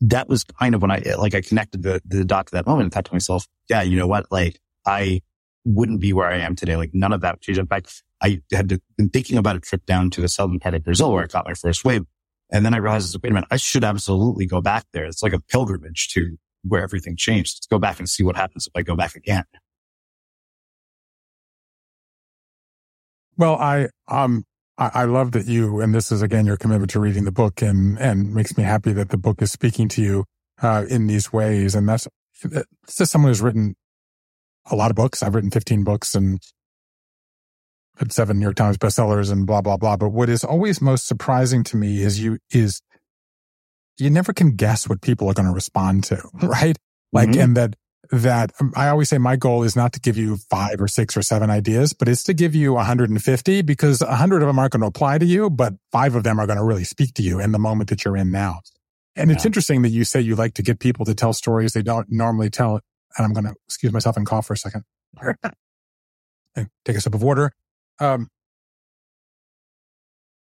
[0.02, 2.86] that was kind of when I, like, I connected the, the dot to that moment
[2.86, 4.26] and thought to myself, yeah, you know what?
[4.32, 5.22] Like, I
[5.64, 6.76] wouldn't be where I am today.
[6.76, 7.60] Like none of that changed.
[7.60, 10.76] In fact, I had to, been thinking about a trip down to the southern part
[10.76, 12.04] of Brazil where I caught my first wave.
[12.52, 15.06] And then I realized, wait a minute, I should absolutely go back there.
[15.06, 17.58] It's like a pilgrimage to where everything changed.
[17.58, 19.46] Let's go back and see what happens if I go back again.
[23.38, 24.46] Well, I, um,
[24.88, 28.00] I, love that you, and this is again your commitment to reading the book and,
[28.00, 30.26] and makes me happy that the book is speaking to you,
[30.62, 31.76] uh, in these ways.
[31.76, 32.08] And that's,
[32.44, 32.66] this
[33.00, 33.76] is someone who's written
[34.70, 35.22] a lot of books.
[35.22, 36.42] I've written 15 books and
[37.98, 39.98] had seven New York Times bestsellers and blah, blah, blah.
[39.98, 42.82] But what is always most surprising to me is you, is
[43.98, 46.78] you never can guess what people are going to respond to, right?
[47.12, 47.42] Like, mm-hmm.
[47.42, 47.76] and that,
[48.12, 51.16] that um, I always say my goal is not to give you five or six
[51.16, 54.82] or seven ideas, but it's to give you 150 because 100 of them aren't going
[54.82, 57.40] to apply to you, but five of them are going to really speak to you
[57.40, 58.60] in the moment that you're in now.
[59.16, 59.36] And yeah.
[59.36, 62.08] it's interesting that you say you like to get people to tell stories they don't
[62.10, 62.82] normally tell
[63.18, 64.84] and I'm going to excuse myself and cough for a second.
[66.56, 67.52] take a sip of water.
[68.00, 68.30] Um,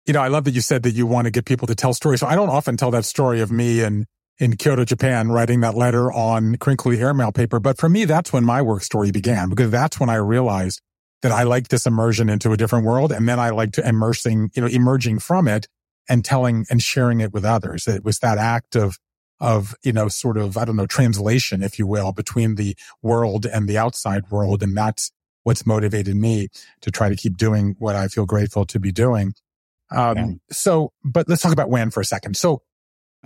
[0.06, 1.94] you know, I love that you said that you want to get people to tell
[1.94, 2.20] stories.
[2.20, 4.06] So I don't often tell that story of me in,
[4.40, 7.60] in Kyoto, Japan, writing that letter on crinkly airmail paper.
[7.60, 10.82] But for me, that's when my work story began because that's when I realized
[11.22, 13.12] that I like this immersion into a different world.
[13.12, 15.68] And then I like to immersing, you know, emerging from it
[16.10, 17.88] and telling and sharing it with others.
[17.88, 18.98] It was that act of
[19.40, 23.46] of, you know, sort of, I don't know, translation, if you will, between the world
[23.46, 24.64] and the outside world.
[24.64, 25.12] And that's
[25.44, 26.48] what's motivated me
[26.82, 29.34] to try to keep doing what I feel grateful to be doing.
[29.92, 30.28] Um, yeah.
[30.50, 32.38] so, but let's talk about when for a second.
[32.38, 32.62] So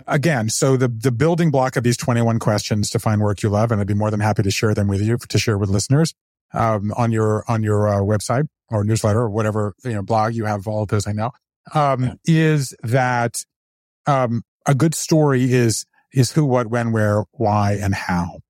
[0.06, 3.72] again, so the, the building block of these 21 questions to find work you love,
[3.72, 6.14] and I'd be more than happy to share them with you, to share with listeners,
[6.52, 10.44] um, on your, on your uh, website or newsletter or whatever, you know, blog you
[10.44, 11.30] have all of those I know,
[11.74, 12.14] um, yeah.
[12.24, 13.44] is that,
[14.06, 18.40] um, a good story is is who, what, when, where, why, and how.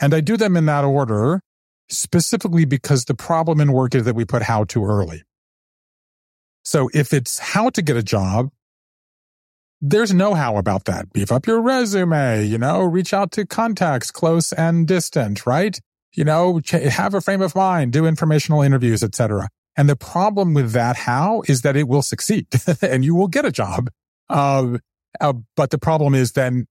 [0.00, 1.40] And I do them in that order
[1.88, 5.22] specifically because the problem in work is that we put how too early.
[6.64, 8.48] So if it's how to get a job,
[9.86, 11.12] there's no how about that.
[11.12, 15.78] Beef up your resume, you know, reach out to contacts close and distant, right?
[16.14, 19.50] You know, have a frame of mind, do informational interviews, etc.
[19.76, 22.46] And the problem with that how is that it will succeed
[22.82, 23.90] and you will get a job.
[24.30, 24.78] Uh,
[25.20, 26.66] uh, but the problem is then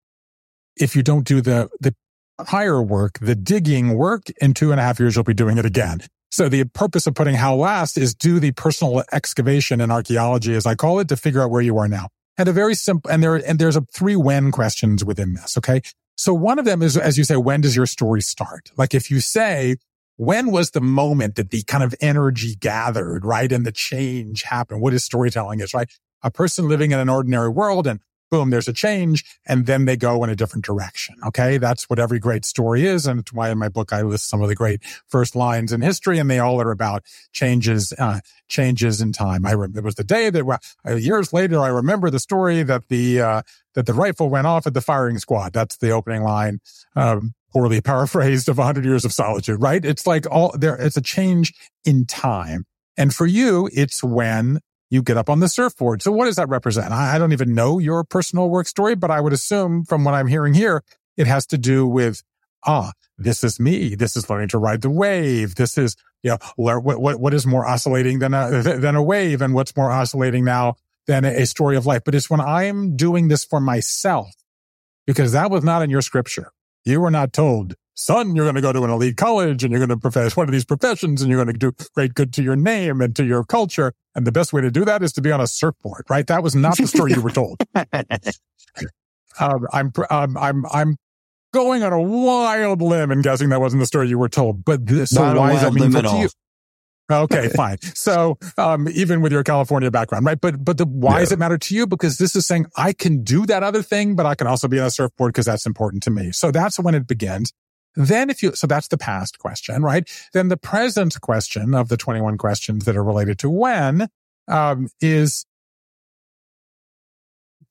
[0.75, 1.93] if you don't do the, the
[2.41, 5.65] higher work, the digging work, in two and a half years, you'll be doing it
[5.65, 5.99] again.
[6.31, 10.65] So the purpose of putting how last is do the personal excavation in archaeology, as
[10.65, 12.07] I call it, to figure out where you are now.
[12.37, 15.57] And a very simple, and there, and there's a three when questions within this.
[15.57, 15.81] Okay.
[16.15, 18.71] So one of them is, as you say, when does your story start?
[18.77, 19.77] Like if you say,
[20.17, 23.51] when was the moment that the kind of energy gathered, right?
[23.51, 24.81] And the change happened?
[24.81, 25.91] What is storytelling is, right?
[26.21, 27.99] A person living in an ordinary world and
[28.33, 31.13] boom, there's a change and then they go in a different direction.
[31.23, 31.59] Okay.
[31.59, 33.05] That's what every great story is.
[33.05, 35.81] And it's why in my book, I list some of the great first lines in
[35.81, 39.45] history and they all are about changes, uh, changes in time.
[39.45, 42.87] I remember it was the day that uh, years later, I remember the story that
[42.87, 43.41] the, uh,
[43.75, 45.53] that the rifle went off at the firing squad.
[45.53, 46.59] That's the opening line.
[46.95, 49.85] Um, poorly paraphrased of 100 years of solitude, right?
[49.85, 51.53] It's like all there, it's a change
[51.85, 52.65] in time.
[52.97, 54.59] And for you, it's when
[54.93, 56.03] you get up on the surfboard.
[56.03, 56.91] So what does that represent?
[56.91, 60.13] I, I don't even know your personal work story, but I would assume from what
[60.13, 60.83] I'm hearing here,
[61.17, 62.21] it has to do with,
[62.67, 63.95] ah, this is me.
[63.95, 65.55] This is learning to ride the wave.
[65.55, 69.41] This is, you know, what, what, what is more oscillating than a, than a wave
[69.41, 70.75] and what's more oscillating now
[71.07, 72.03] than a story of life.
[72.05, 74.29] But it's when I'm doing this for myself
[75.07, 76.51] because that was not in your scripture.
[76.85, 79.79] You were not told son, you're going to go to an elite college and you're
[79.79, 82.43] going to profess one of these professions and you're going to do great good to
[82.43, 83.93] your name and to your culture.
[84.15, 86.25] And the best way to do that is to be on a surfboard, right?
[86.27, 87.57] That was not the story you were told.
[89.39, 90.95] Um, I'm, um, I'm, I'm
[91.53, 94.63] going on a wild limb and guessing that wasn't the story you were told.
[94.63, 96.29] But this, so not why does that mean for you?
[97.11, 97.79] Okay, fine.
[97.81, 100.39] So, um, even with your California background, right?
[100.39, 101.19] But, but the, why yeah.
[101.21, 101.87] does it matter to you?
[101.87, 104.79] Because this is saying I can do that other thing, but I can also be
[104.79, 106.31] on a surfboard because that's important to me.
[106.31, 107.53] So that's when it begins.
[107.95, 110.09] Then if you, so that's the past question, right?
[110.33, 114.07] Then the present question of the 21 questions that are related to when,
[114.47, 115.45] um, is,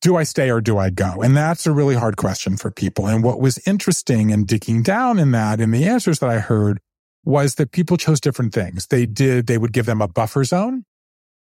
[0.01, 1.23] do I stay or do I go?
[1.23, 3.07] And that's a really hard question for people.
[3.07, 6.81] And what was interesting in digging down in that, in the answers that I heard
[7.25, 8.89] was that people chose different things.
[8.89, 10.85] They did, they would give them a buffer zone.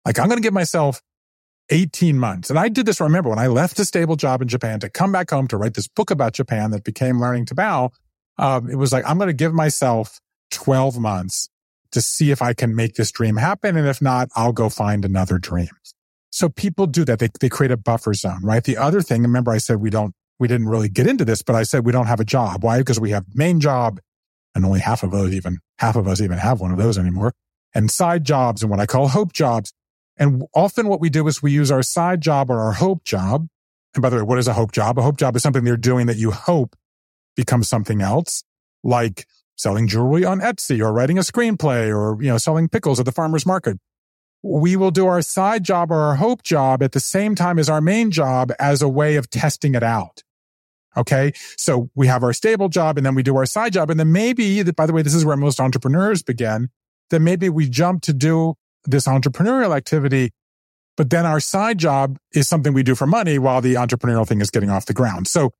[0.05, 1.01] Like I'm going to give myself
[1.69, 2.49] 18 months.
[2.49, 2.99] And I did this.
[2.99, 5.73] Remember when I left a stable job in Japan to come back home to write
[5.73, 7.91] this book about Japan that became Learning to Bow
[8.37, 10.19] um, it was like, I'm going to give myself
[10.51, 11.49] 12 months
[11.91, 13.75] to see if I can make this dream happen.
[13.75, 15.69] And if not, I'll go find another dream.
[16.31, 17.19] So people do that.
[17.19, 18.63] They, they create a buffer zone, right?
[18.63, 21.55] The other thing, remember I said we don't, we didn't really get into this, but
[21.55, 22.63] I said we don't have a job.
[22.63, 22.79] Why?
[22.79, 23.99] Because we have main job
[24.55, 27.33] and only half of us even, half of us even have one of those anymore
[27.73, 29.73] and side jobs and what I call hope jobs.
[30.17, 33.47] And often what we do is we use our side job or our hope job.
[33.93, 34.97] And by the way, what is a hope job?
[34.97, 36.75] A hope job is something they're doing that you hope
[37.35, 38.43] become something else,
[38.83, 39.25] like
[39.55, 43.11] selling jewelry on Etsy or writing a screenplay or, you know, selling pickles at the
[43.11, 43.77] farmer's market.
[44.43, 47.69] We will do our side job or our hope job at the same time as
[47.69, 50.23] our main job as a way of testing it out.
[50.97, 51.31] Okay.
[51.57, 53.89] So we have our stable job and then we do our side job.
[53.89, 56.69] And then maybe, by the way, this is where most entrepreneurs begin.
[57.11, 58.55] Then maybe we jump to do
[58.85, 60.31] this entrepreneurial activity,
[60.97, 64.41] but then our side job is something we do for money while the entrepreneurial thing
[64.41, 65.27] is getting off the ground.
[65.27, 65.51] So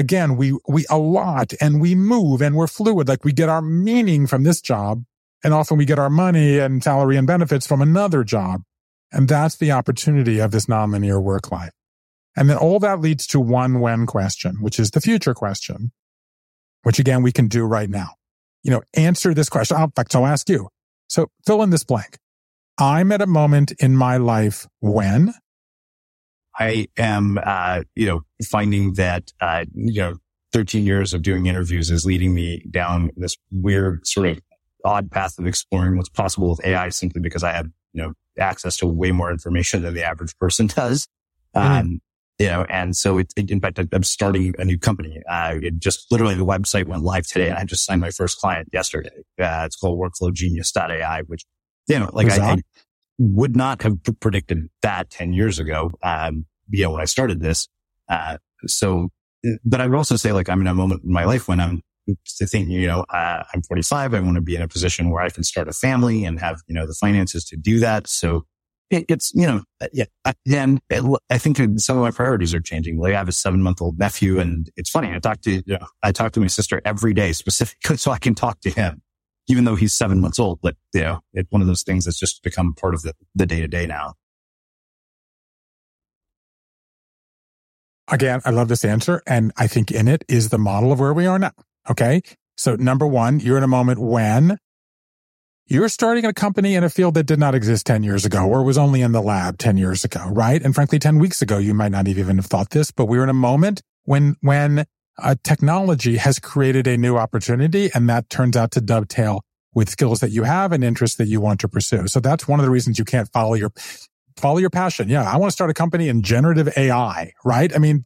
[0.00, 3.06] again, we, we allot and we move and we're fluid.
[3.06, 5.04] Like we get our meaning from this job
[5.44, 8.62] and often we get our money and salary and benefits from another job.
[9.12, 11.72] And that's the opportunity of this nonlinear work life.
[12.36, 15.92] And then all that leads to one when question, which is the future question,
[16.82, 18.14] which again, we can do right now.
[18.62, 19.80] You know, answer this question.
[19.80, 20.68] In fact, I'll ask you.
[21.08, 22.18] So fill in this blank.
[22.78, 25.34] I'm at a moment in my life when
[26.60, 30.16] I am, uh, you know, finding that, uh, you know,
[30.52, 34.40] 13 years of doing interviews is leading me down this weird sort of
[34.84, 38.76] odd path of exploring what's possible with AI simply because I have, you know, access
[38.78, 41.08] to way more information than the average person does.
[41.56, 41.80] Mm.
[41.80, 42.00] Um,
[42.38, 45.20] you know, and so it, it, in fact, I'm starting a new company.
[45.28, 48.38] Uh, it just literally the website went live today and I just signed my first
[48.38, 49.10] client yesterday.
[49.38, 51.44] Uh, it's called workflowgenius.ai, which,
[51.86, 52.56] you know, like I, I,
[53.18, 55.90] would not have predicted that 10 years ago.
[56.02, 57.68] Um, you know, when I started this.
[58.08, 59.08] Uh, so,
[59.64, 61.82] but I would also say like I'm in a moment in my life when I'm
[62.28, 64.14] thinking, you know, uh, I'm 45.
[64.14, 66.60] I want to be in a position where I can start a family and have,
[66.66, 68.06] you know, the finances to do that.
[68.06, 68.44] So
[68.90, 70.04] it, it's, you know, uh, yeah.
[70.52, 70.80] And
[71.30, 72.98] I think some of my priorities are changing.
[72.98, 75.12] Like I have a seven month old nephew and it's funny.
[75.12, 78.18] I talk to, you know, I talk to my sister every day specifically so I
[78.18, 79.02] can talk to him,
[79.48, 80.60] even though he's seven months old.
[80.62, 83.46] But, you know, it's one of those things that's just become part of the, the
[83.46, 84.14] day to day now.
[88.10, 89.22] Again, I love this answer.
[89.26, 91.52] And I think in it is the model of where we are now.
[91.88, 92.22] Okay.
[92.56, 94.58] So number one, you're in a moment when
[95.66, 98.64] you're starting a company in a field that did not exist 10 years ago or
[98.64, 100.60] was only in the lab 10 years ago, right?
[100.60, 103.28] And frankly, 10 weeks ago, you might not even have thought this, but we're in
[103.28, 104.84] a moment when, when
[105.16, 109.42] a technology has created a new opportunity and that turns out to dovetail
[109.72, 112.08] with skills that you have and interests that you want to pursue.
[112.08, 113.70] So that's one of the reasons you can't follow your
[114.40, 115.08] follow your passion.
[115.08, 115.22] Yeah.
[115.22, 117.74] I want to start a company in generative AI, right?
[117.74, 118.04] I mean,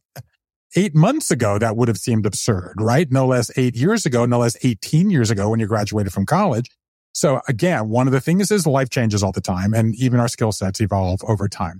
[0.75, 3.11] eight months ago, that would have seemed absurd, right?
[3.11, 6.69] No less eight years ago, no less 18 years ago when you graduated from college.
[7.13, 10.27] So again, one of the things is life changes all the time and even our
[10.27, 11.79] skill sets evolve over time.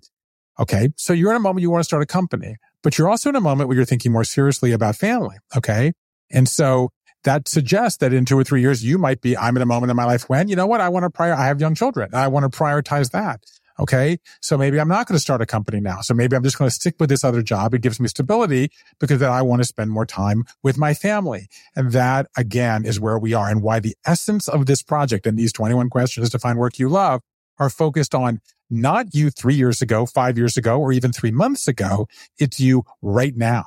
[0.60, 0.90] Okay.
[0.96, 3.36] So you're in a moment you want to start a company, but you're also in
[3.36, 5.36] a moment where you're thinking more seriously about family.
[5.56, 5.92] Okay.
[6.32, 6.90] And so
[7.26, 9.90] that suggests that in two or three years, you might be, I'm in a moment
[9.90, 10.80] in my life when, you know what?
[10.80, 12.12] I want to prior, I have young children.
[12.14, 13.44] I want to prioritize that.
[13.80, 14.18] Okay.
[14.42, 16.00] So maybe I'm not going to start a company now.
[16.02, 17.74] So maybe I'm just going to stick with this other job.
[17.74, 18.70] It gives me stability
[19.00, 21.48] because then I want to spend more time with my family.
[21.76, 25.38] And that again is where we are and why the essence of this project and
[25.38, 27.22] these 21 questions to find work you love
[27.58, 31.68] are focused on not you three years ago, five years ago, or even three months
[31.68, 32.08] ago.
[32.38, 33.66] It's you right now,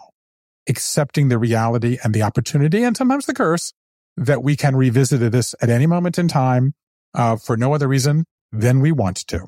[0.68, 3.72] accepting the reality and the opportunity and sometimes the curse
[4.16, 6.74] that we can revisit this at any moment in time
[7.14, 9.46] uh, for no other reason than we want to.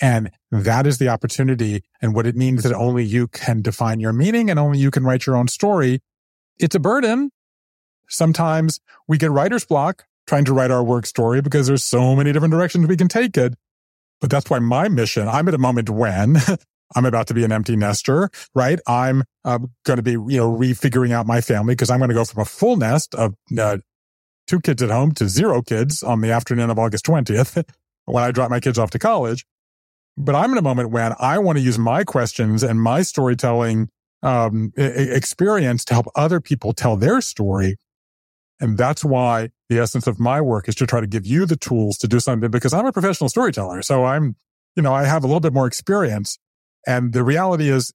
[0.00, 4.12] And that is the opportunity and what it means that only you can define your
[4.12, 6.00] meaning and only you can write your own story.
[6.58, 7.30] It's a burden.
[8.08, 12.32] Sometimes we get writer's block trying to write our work story because there's so many
[12.32, 13.54] different directions we can take it.
[14.20, 16.36] But that's why my mission, I'm at a moment when
[16.94, 18.78] I'm about to be an empty nester, right?
[18.86, 22.14] I'm uh, going to be, you know, refiguring out my family because I'm going to
[22.14, 23.78] go from a full nest of uh,
[24.46, 27.64] two kids at home to zero kids on the afternoon of August 20th
[28.04, 29.44] when I drop my kids off to college.
[30.16, 33.90] But I'm in a moment when I want to use my questions and my storytelling
[34.22, 37.76] um, experience to help other people tell their story.
[38.58, 41.56] And that's why the essence of my work is to try to give you the
[41.56, 43.82] tools to do something because I'm a professional storyteller.
[43.82, 44.36] So I'm,
[44.74, 46.38] you know, I have a little bit more experience.
[46.86, 47.92] And the reality is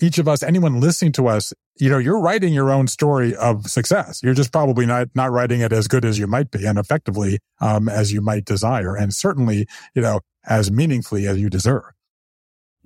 [0.00, 3.70] each of us, anyone listening to us, you know, you're writing your own story of
[3.70, 4.20] success.
[4.22, 7.38] You're just probably not, not writing it as good as you might be and effectively,
[7.60, 8.96] um, as you might desire.
[8.96, 11.92] And certainly, you know, as meaningfully as you deserve.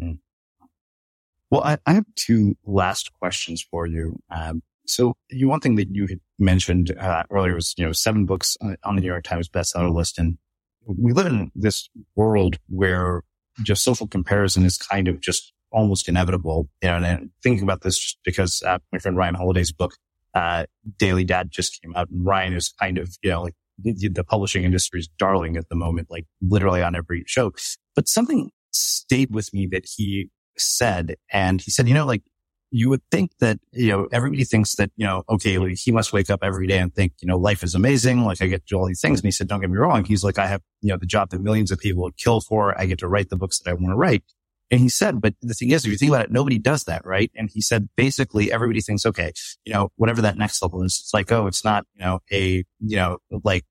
[0.01, 0.19] Mm.
[1.51, 4.19] Well, I, I, have two last questions for you.
[4.31, 8.27] Um, so you, one thing that you had mentioned uh, earlier was, you know, seven
[8.27, 10.19] books on the New York Times bestseller list.
[10.19, 10.39] And
[10.87, 13.23] we live in this world where
[13.63, 16.69] just social comparison is kind of just almost inevitable.
[16.83, 19.95] You know, and thinking about this because uh, my friend Ryan Holiday's book,
[20.35, 20.67] uh,
[20.99, 24.25] Daily Dad just came out and Ryan is kind of, you know, like the, the
[24.25, 27.53] publishing industry's darling at the moment, like literally on every show.
[27.95, 32.23] But something stayed with me that he said, and he said, you know, like
[32.71, 36.13] you would think that, you know, everybody thinks that, you know, okay, like, he must
[36.13, 38.25] wake up every day and think, you know, life is amazing.
[38.25, 39.21] Like I get to do all these things.
[39.21, 40.05] And he said, don't get me wrong.
[40.05, 42.79] He's like, I have, you know, the job that millions of people would kill for.
[42.79, 44.25] I get to write the books that I want to write.
[44.71, 47.07] And he said, but the thing is, if you think about it, nobody does that,
[47.07, 47.31] right?
[47.37, 49.33] And he said, basically everybody thinks, okay,
[49.65, 52.65] you know, whatever that next level is, it's like, oh, it's not, you know, a,
[52.81, 53.65] you know, like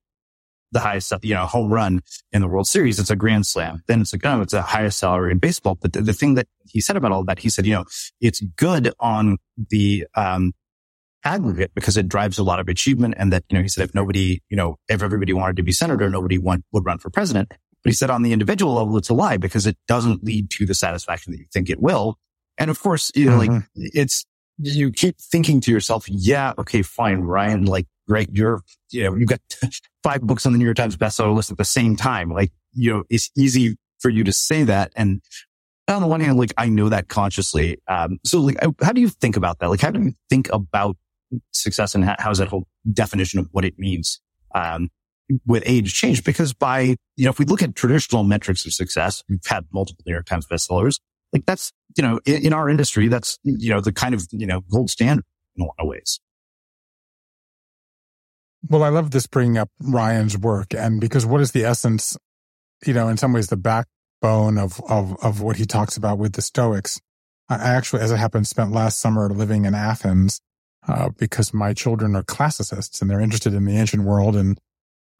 [0.72, 2.00] the highest, you know, home run
[2.32, 2.98] in the World Series.
[2.98, 3.82] It's a grand slam.
[3.88, 5.76] Then it's like, oh, it's a highest salary in baseball.
[5.80, 7.84] But the, the thing that he said about all that, he said, you know,
[8.20, 9.36] it's good on
[9.70, 10.54] the, um,
[11.24, 13.14] aggregate because it drives a lot of achievement.
[13.18, 15.72] And that, you know, he said, if nobody, you know, if everybody wanted to be
[15.72, 17.52] senator, nobody want, would run for president.
[17.86, 20.66] But he said on the individual level, it's a lie because it doesn't lead to
[20.66, 22.18] the satisfaction that you think it will.
[22.58, 23.52] And of course, you know, mm-hmm.
[23.52, 24.26] like it's,
[24.58, 28.28] you keep thinking to yourself, yeah, okay, fine, Ryan, like great.
[28.32, 29.38] You're, you know, you've got
[30.02, 32.28] five books on the New York Times bestseller list at the same time.
[32.32, 34.92] Like, you know, it's easy for you to say that.
[34.96, 35.22] And
[35.86, 37.78] on the one hand, like I know that consciously.
[37.86, 39.70] Um, so like, how do you think about that?
[39.70, 40.96] Like, how do you think about
[41.52, 44.20] success and how's that whole definition of what it means?
[44.56, 44.90] Um,
[45.44, 49.22] with age change because by, you know, if we look at traditional metrics of success,
[49.28, 51.00] we've had multiple New York Times bestsellers.
[51.32, 54.46] Like that's, you know, in, in our industry, that's, you know, the kind of, you
[54.46, 55.24] know, gold standard
[55.56, 56.20] in a lot of ways.
[58.68, 62.16] Well, I love this bringing up Ryan's work and because what is the essence,
[62.84, 66.32] you know, in some ways the backbone of, of, of what he talks about with
[66.32, 67.00] the Stoics.
[67.48, 70.40] I actually, as it happened, spent last summer living in Athens,
[70.88, 74.58] uh, because my children are classicists and they're interested in the ancient world and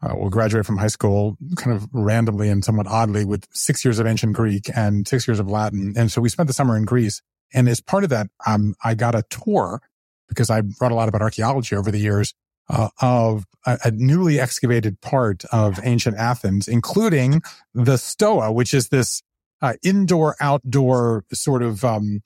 [0.03, 3.99] uh, will graduate from high school kind of randomly and somewhat oddly with six years
[3.99, 5.95] of ancient Greek and six years of Latin.
[5.97, 7.23] And so we spent the summer in Greece.
[7.55, 9.81] And as part of that, um, I got a tour
[10.29, 12.35] because I brought a lot about archaeology over the years
[12.69, 17.41] uh, of a, a, newly excavated part of ancient Athens, including
[17.75, 19.23] the Stoa, which is this
[19.63, 22.23] uh, indoor outdoor sort of, um,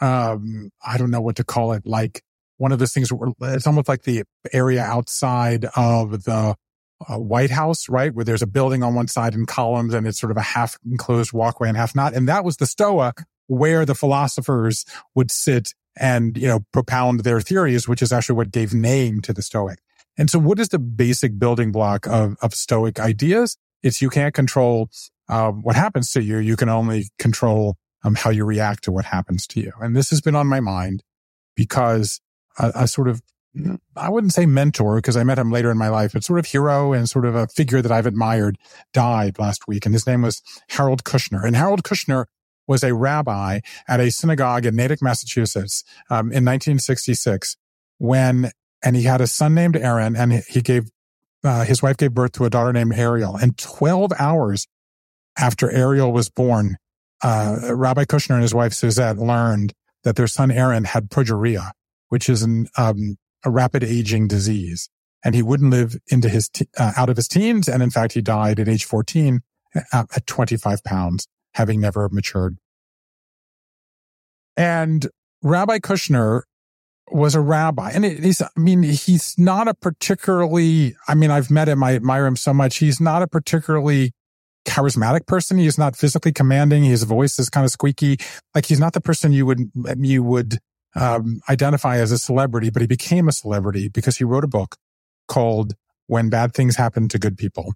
[0.00, 2.22] um, I don't know what to call it, like
[2.56, 4.22] one of those things where it's almost like the
[4.52, 6.54] area outside of the
[7.08, 8.14] uh, White House, right?
[8.14, 10.78] Where there's a building on one side and columns and it's sort of a half
[10.88, 12.14] enclosed walkway and half not.
[12.14, 13.14] And that was the Stoa
[13.46, 18.52] where the philosophers would sit and, you know, propound their theories, which is actually what
[18.52, 19.80] gave name to the Stoic.
[20.16, 23.56] And so what is the basic building block of, of Stoic ideas?
[23.82, 24.90] It's you can't control
[25.28, 26.38] uh, what happens to you.
[26.38, 29.72] You can only control um, how you react to what happens to you.
[29.80, 31.02] And this has been on my mind
[31.56, 32.20] because
[32.58, 33.22] a, a sort of
[33.96, 36.46] I wouldn't say mentor because I met him later in my life, but sort of
[36.46, 38.58] hero and sort of a figure that I've admired
[38.92, 39.84] died last week.
[39.86, 41.44] And his name was Harold Kushner.
[41.44, 42.26] And Harold Kushner
[42.68, 47.56] was a rabbi at a synagogue in Natick, Massachusetts, um, in 1966
[47.98, 48.52] when,
[48.84, 50.88] and he had a son named Aaron and he gave,
[51.42, 53.36] uh, his wife gave birth to a daughter named Ariel.
[53.36, 54.68] And 12 hours
[55.36, 56.76] after Ariel was born,
[57.22, 59.72] uh, Rabbi Kushner and his wife Suzette learned
[60.04, 61.72] that their son Aaron had progeria,
[62.08, 64.88] which is an, um, a rapid aging disease.
[65.24, 67.68] And he wouldn't live into his, te- uh, out of his teens.
[67.68, 69.40] And in fact, he died at age 14
[69.92, 72.56] at, at 25 pounds, having never matured.
[74.56, 75.06] And
[75.42, 76.42] Rabbi Kushner
[77.10, 77.90] was a rabbi.
[77.92, 81.82] And he's, I mean, he's not a particularly, I mean, I've met him.
[81.82, 82.78] I admire him so much.
[82.78, 84.12] He's not a particularly
[84.66, 85.58] charismatic person.
[85.58, 86.84] He's not physically commanding.
[86.84, 88.18] His voice is kind of squeaky.
[88.54, 90.58] Like he's not the person you would, you would,
[90.94, 94.76] um, identify as a celebrity, but he became a celebrity because he wrote a book
[95.28, 95.74] called
[96.06, 97.74] When Bad Things Happen to Good People.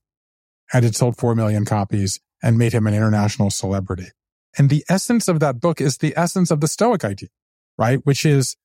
[0.73, 4.09] And it sold 4 million copies and made him an international celebrity.
[4.57, 7.29] And the essence of that book is the essence of the Stoic idea,
[7.79, 8.01] right?
[8.05, 8.57] Which is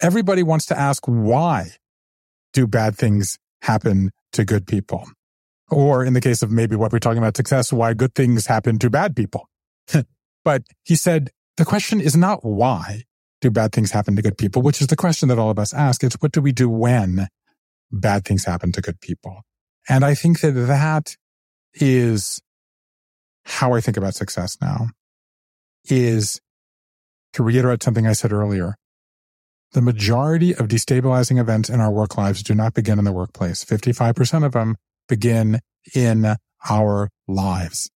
[0.00, 1.70] everybody wants to ask why
[2.52, 5.04] do bad things happen to good people?
[5.70, 8.78] Or in the case of maybe what we're talking about success, why good things happen
[8.80, 9.48] to bad people.
[10.44, 13.04] but he said, the question is not why
[13.44, 15.74] do bad things happen to good people, which is the question that all of us
[15.74, 16.02] ask.
[16.02, 17.28] It's what do we do when
[17.92, 19.42] bad things happen to good people?
[19.88, 21.16] And I think that that
[21.74, 22.40] is
[23.44, 24.88] how I think about success now
[25.84, 26.40] is
[27.34, 28.76] to reiterate something I said earlier.
[29.72, 33.62] The majority of destabilizing events in our work lives do not begin in the workplace.
[33.62, 34.76] 55% of them
[35.06, 35.60] begin
[35.94, 36.36] in
[36.70, 37.90] our lives.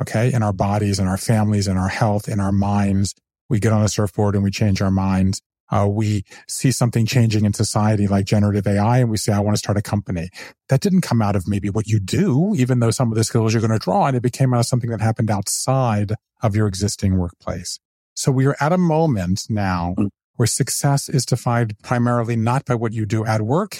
[0.00, 0.32] Okay.
[0.32, 3.14] In our bodies, in our families, in our health, in our minds.
[3.52, 5.42] We get on a surfboard and we change our minds.
[5.70, 9.54] Uh, we see something changing in society like generative AI and we say, I want
[9.54, 10.30] to start a company.
[10.70, 13.52] That didn't come out of maybe what you do, even though some of the skills
[13.52, 16.66] you're going to draw on, it became out of something that happened outside of your
[16.66, 17.78] existing workplace.
[18.14, 20.08] So we are at a moment now mm.
[20.36, 23.76] where success is defined primarily not by what you do at work.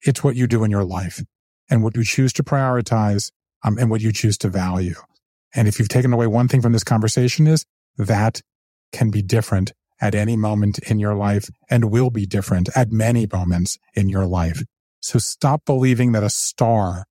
[0.00, 1.22] It's what you do in your life
[1.68, 3.32] and what you choose to prioritize
[3.62, 4.94] um, and what you choose to value.
[5.54, 7.66] And if you've taken away one thing from this conversation is
[7.98, 8.40] that
[8.94, 13.26] can be different at any moment in your life and will be different at many
[13.30, 14.62] moments in your life.
[15.00, 17.04] So stop believing that a star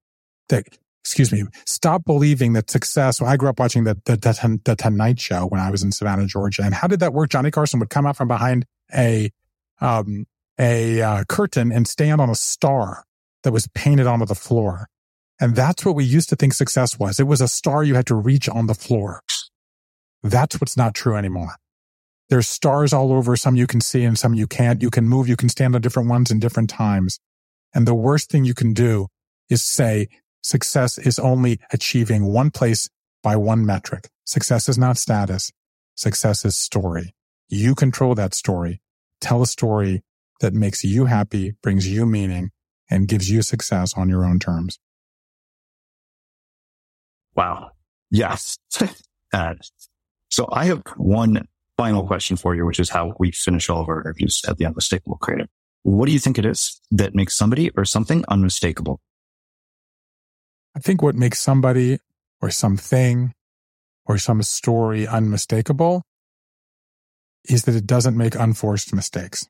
[0.49, 0.65] that,
[1.03, 3.21] excuse me, stop believing that success.
[3.21, 5.91] Well, I grew up watching the, the, the, the Tonight Show when I was in
[5.91, 6.63] Savannah, Georgia.
[6.63, 7.29] And how did that work?
[7.29, 9.29] Johnny Carson would come out from behind a,
[9.79, 10.25] um,
[10.59, 13.03] a uh, curtain and stand on a star
[13.43, 14.87] that was painted onto the floor.
[15.39, 17.19] And that's what we used to think success was.
[17.19, 19.21] It was a star you had to reach on the floor.
[20.21, 21.55] That's what's not true anymore.
[22.29, 23.35] There's stars all over.
[23.35, 24.81] Some you can see and some you can't.
[24.81, 25.27] You can move.
[25.27, 27.19] You can stand on different ones in different times.
[27.73, 29.07] And the worst thing you can do
[29.49, 30.07] is say
[30.41, 32.89] success is only achieving one place
[33.21, 34.09] by one metric.
[34.25, 35.51] Success is not status.
[35.95, 37.13] Success is story.
[37.49, 38.81] You control that story.
[39.21, 40.03] Tell a story
[40.39, 42.51] that makes you happy, brings you meaning,
[42.89, 44.79] and gives you success on your own terms.
[47.35, 47.71] Wow.
[48.11, 48.57] Yes.
[49.33, 49.55] uh,
[50.29, 51.47] so I have one
[51.83, 54.65] final question for you, which is how we finish all of our interviews at the
[54.65, 55.47] Unmistakable Creative.
[55.83, 59.01] What do you think it is that makes somebody or something unmistakable?
[60.77, 61.99] I think what makes somebody
[62.41, 63.33] or something
[64.05, 66.03] or some story unmistakable
[67.49, 69.45] is that it doesn't make unforced mistakes.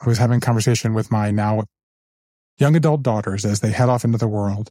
[0.00, 1.64] I was having a conversation with my now
[2.58, 4.70] young adult daughters as they head off into the world.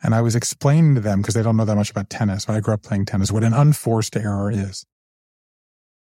[0.00, 2.60] And I was explaining to them, because they don't know that much about tennis, I
[2.60, 4.86] grew up playing tennis, what an unforced error is.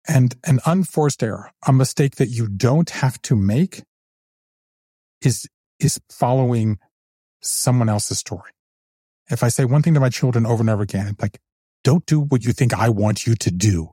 [0.08, 3.84] And an unforced error, a mistake that you don't have to make
[5.22, 5.48] is,
[5.80, 6.78] is following
[7.42, 8.52] someone else's story.
[9.30, 11.40] If I say one thing to my children over and over again, like,
[11.84, 13.90] don't do what you think I want you to do.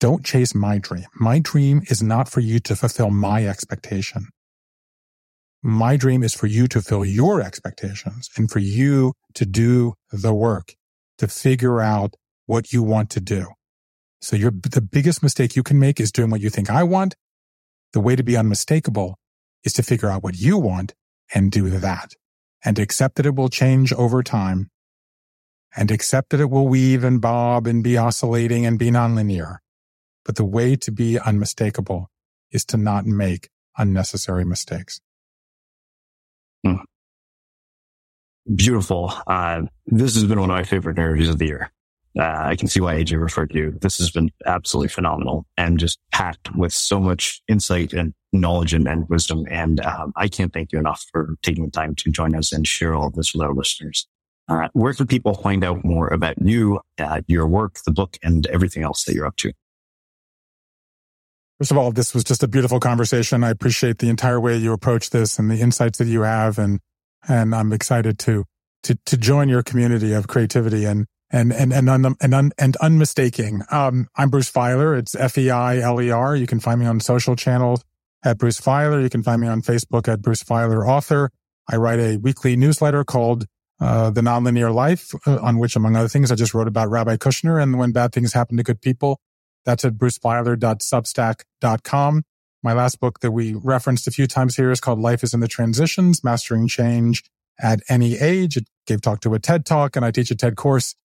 [0.00, 1.06] Don't chase my dream.
[1.18, 4.28] My dream is not for you to fulfill my expectation.
[5.62, 10.32] My dream is for you to fill your expectations and for you to do the
[10.32, 10.74] work
[11.18, 12.14] to figure out
[12.46, 13.46] what you want to do.
[14.20, 17.14] So the biggest mistake you can make is doing what you think I want.
[17.92, 19.18] The way to be unmistakable
[19.64, 20.94] is to figure out what you want
[21.34, 22.14] and do that
[22.64, 24.70] and accept that it will change over time
[25.76, 29.58] and accept that it will weave and bob and be oscillating and be nonlinear.
[30.24, 32.10] But the way to be unmistakable
[32.50, 35.00] is to not make unnecessary mistakes.
[36.64, 36.76] Hmm.
[38.54, 39.12] Beautiful.
[39.26, 41.70] Uh, this has been one of my favorite interviews of the year.
[42.18, 43.78] Uh, I can see why AJ referred to you.
[43.80, 48.86] This has been absolutely phenomenal and just packed with so much insight and knowledge and,
[48.86, 49.44] and wisdom.
[49.50, 52.66] And um, I can't thank you enough for taking the time to join us and
[52.66, 54.06] share all of this with our listeners.
[54.48, 58.46] Uh, where can people find out more about you, uh, your work, the book, and
[58.46, 59.52] everything else that you're up to?
[61.58, 63.42] First of all, this was just a beautiful conversation.
[63.44, 66.80] I appreciate the entire way you approach this and the insights that you have, and
[67.28, 68.44] and I'm excited to
[68.84, 72.76] to to join your community of creativity and and and and un, and, un, and
[72.80, 73.62] unmistaking.
[73.70, 74.98] Um, I'm Bruce Feiler.
[74.98, 76.36] It's F E I L E R.
[76.36, 77.84] You can find me on social channels
[78.24, 79.02] at Bruce Feiler.
[79.02, 81.30] You can find me on Facebook at Bruce Feiler Author.
[81.70, 83.44] I write a weekly newsletter called
[83.80, 87.16] uh, The Nonlinear Life, uh, on which, among other things, I just wrote about Rabbi
[87.16, 89.20] Kushner and when bad things happen to good people.
[89.64, 92.22] That's at brucefeiler.substack.com.
[92.62, 95.38] My last book that we referenced a few times here is called Life is in
[95.40, 97.22] the Transitions, Mastering Change
[97.60, 98.56] at Any Age.
[98.56, 100.96] It gave talk to a TED talk and I teach a TED course,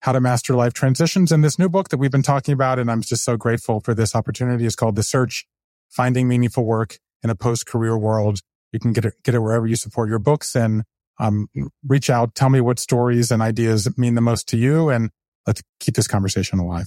[0.00, 1.30] How to Master Life Transitions.
[1.30, 3.94] And this new book that we've been talking about, and I'm just so grateful for
[3.94, 5.46] this opportunity is called The Search,
[5.90, 8.40] Finding Meaningful Work in a Post-Career World.
[8.72, 10.84] You can get it, get it wherever you support your books and
[11.18, 11.48] um,
[11.86, 12.34] reach out.
[12.34, 15.10] Tell me what stories and ideas mean the most to you and
[15.46, 16.86] let's keep this conversation alive.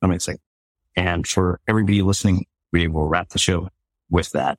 [0.00, 0.38] Amazing.
[0.96, 3.68] And for everybody listening, we will wrap the show
[4.10, 4.58] with that.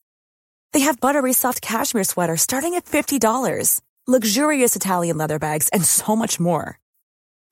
[0.73, 6.15] They have buttery soft cashmere sweaters starting at $50, luxurious Italian leather bags, and so
[6.15, 6.79] much more.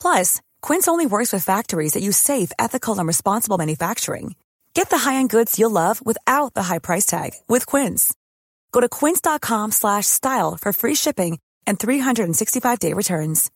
[0.01, 4.33] Plus, Quince only works with factories that use safe, ethical, and responsible manufacturing.
[4.73, 8.13] Get the high-end goods you'll love without the high price tag with Quince.
[8.71, 13.51] Go to quince.com slash style for free shipping and 365-day returns.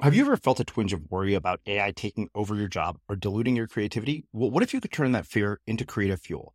[0.00, 3.16] Have you ever felt a twinge of worry about AI taking over your job or
[3.16, 4.24] diluting your creativity?
[4.32, 6.54] Well, what if you could turn that fear into creative fuel?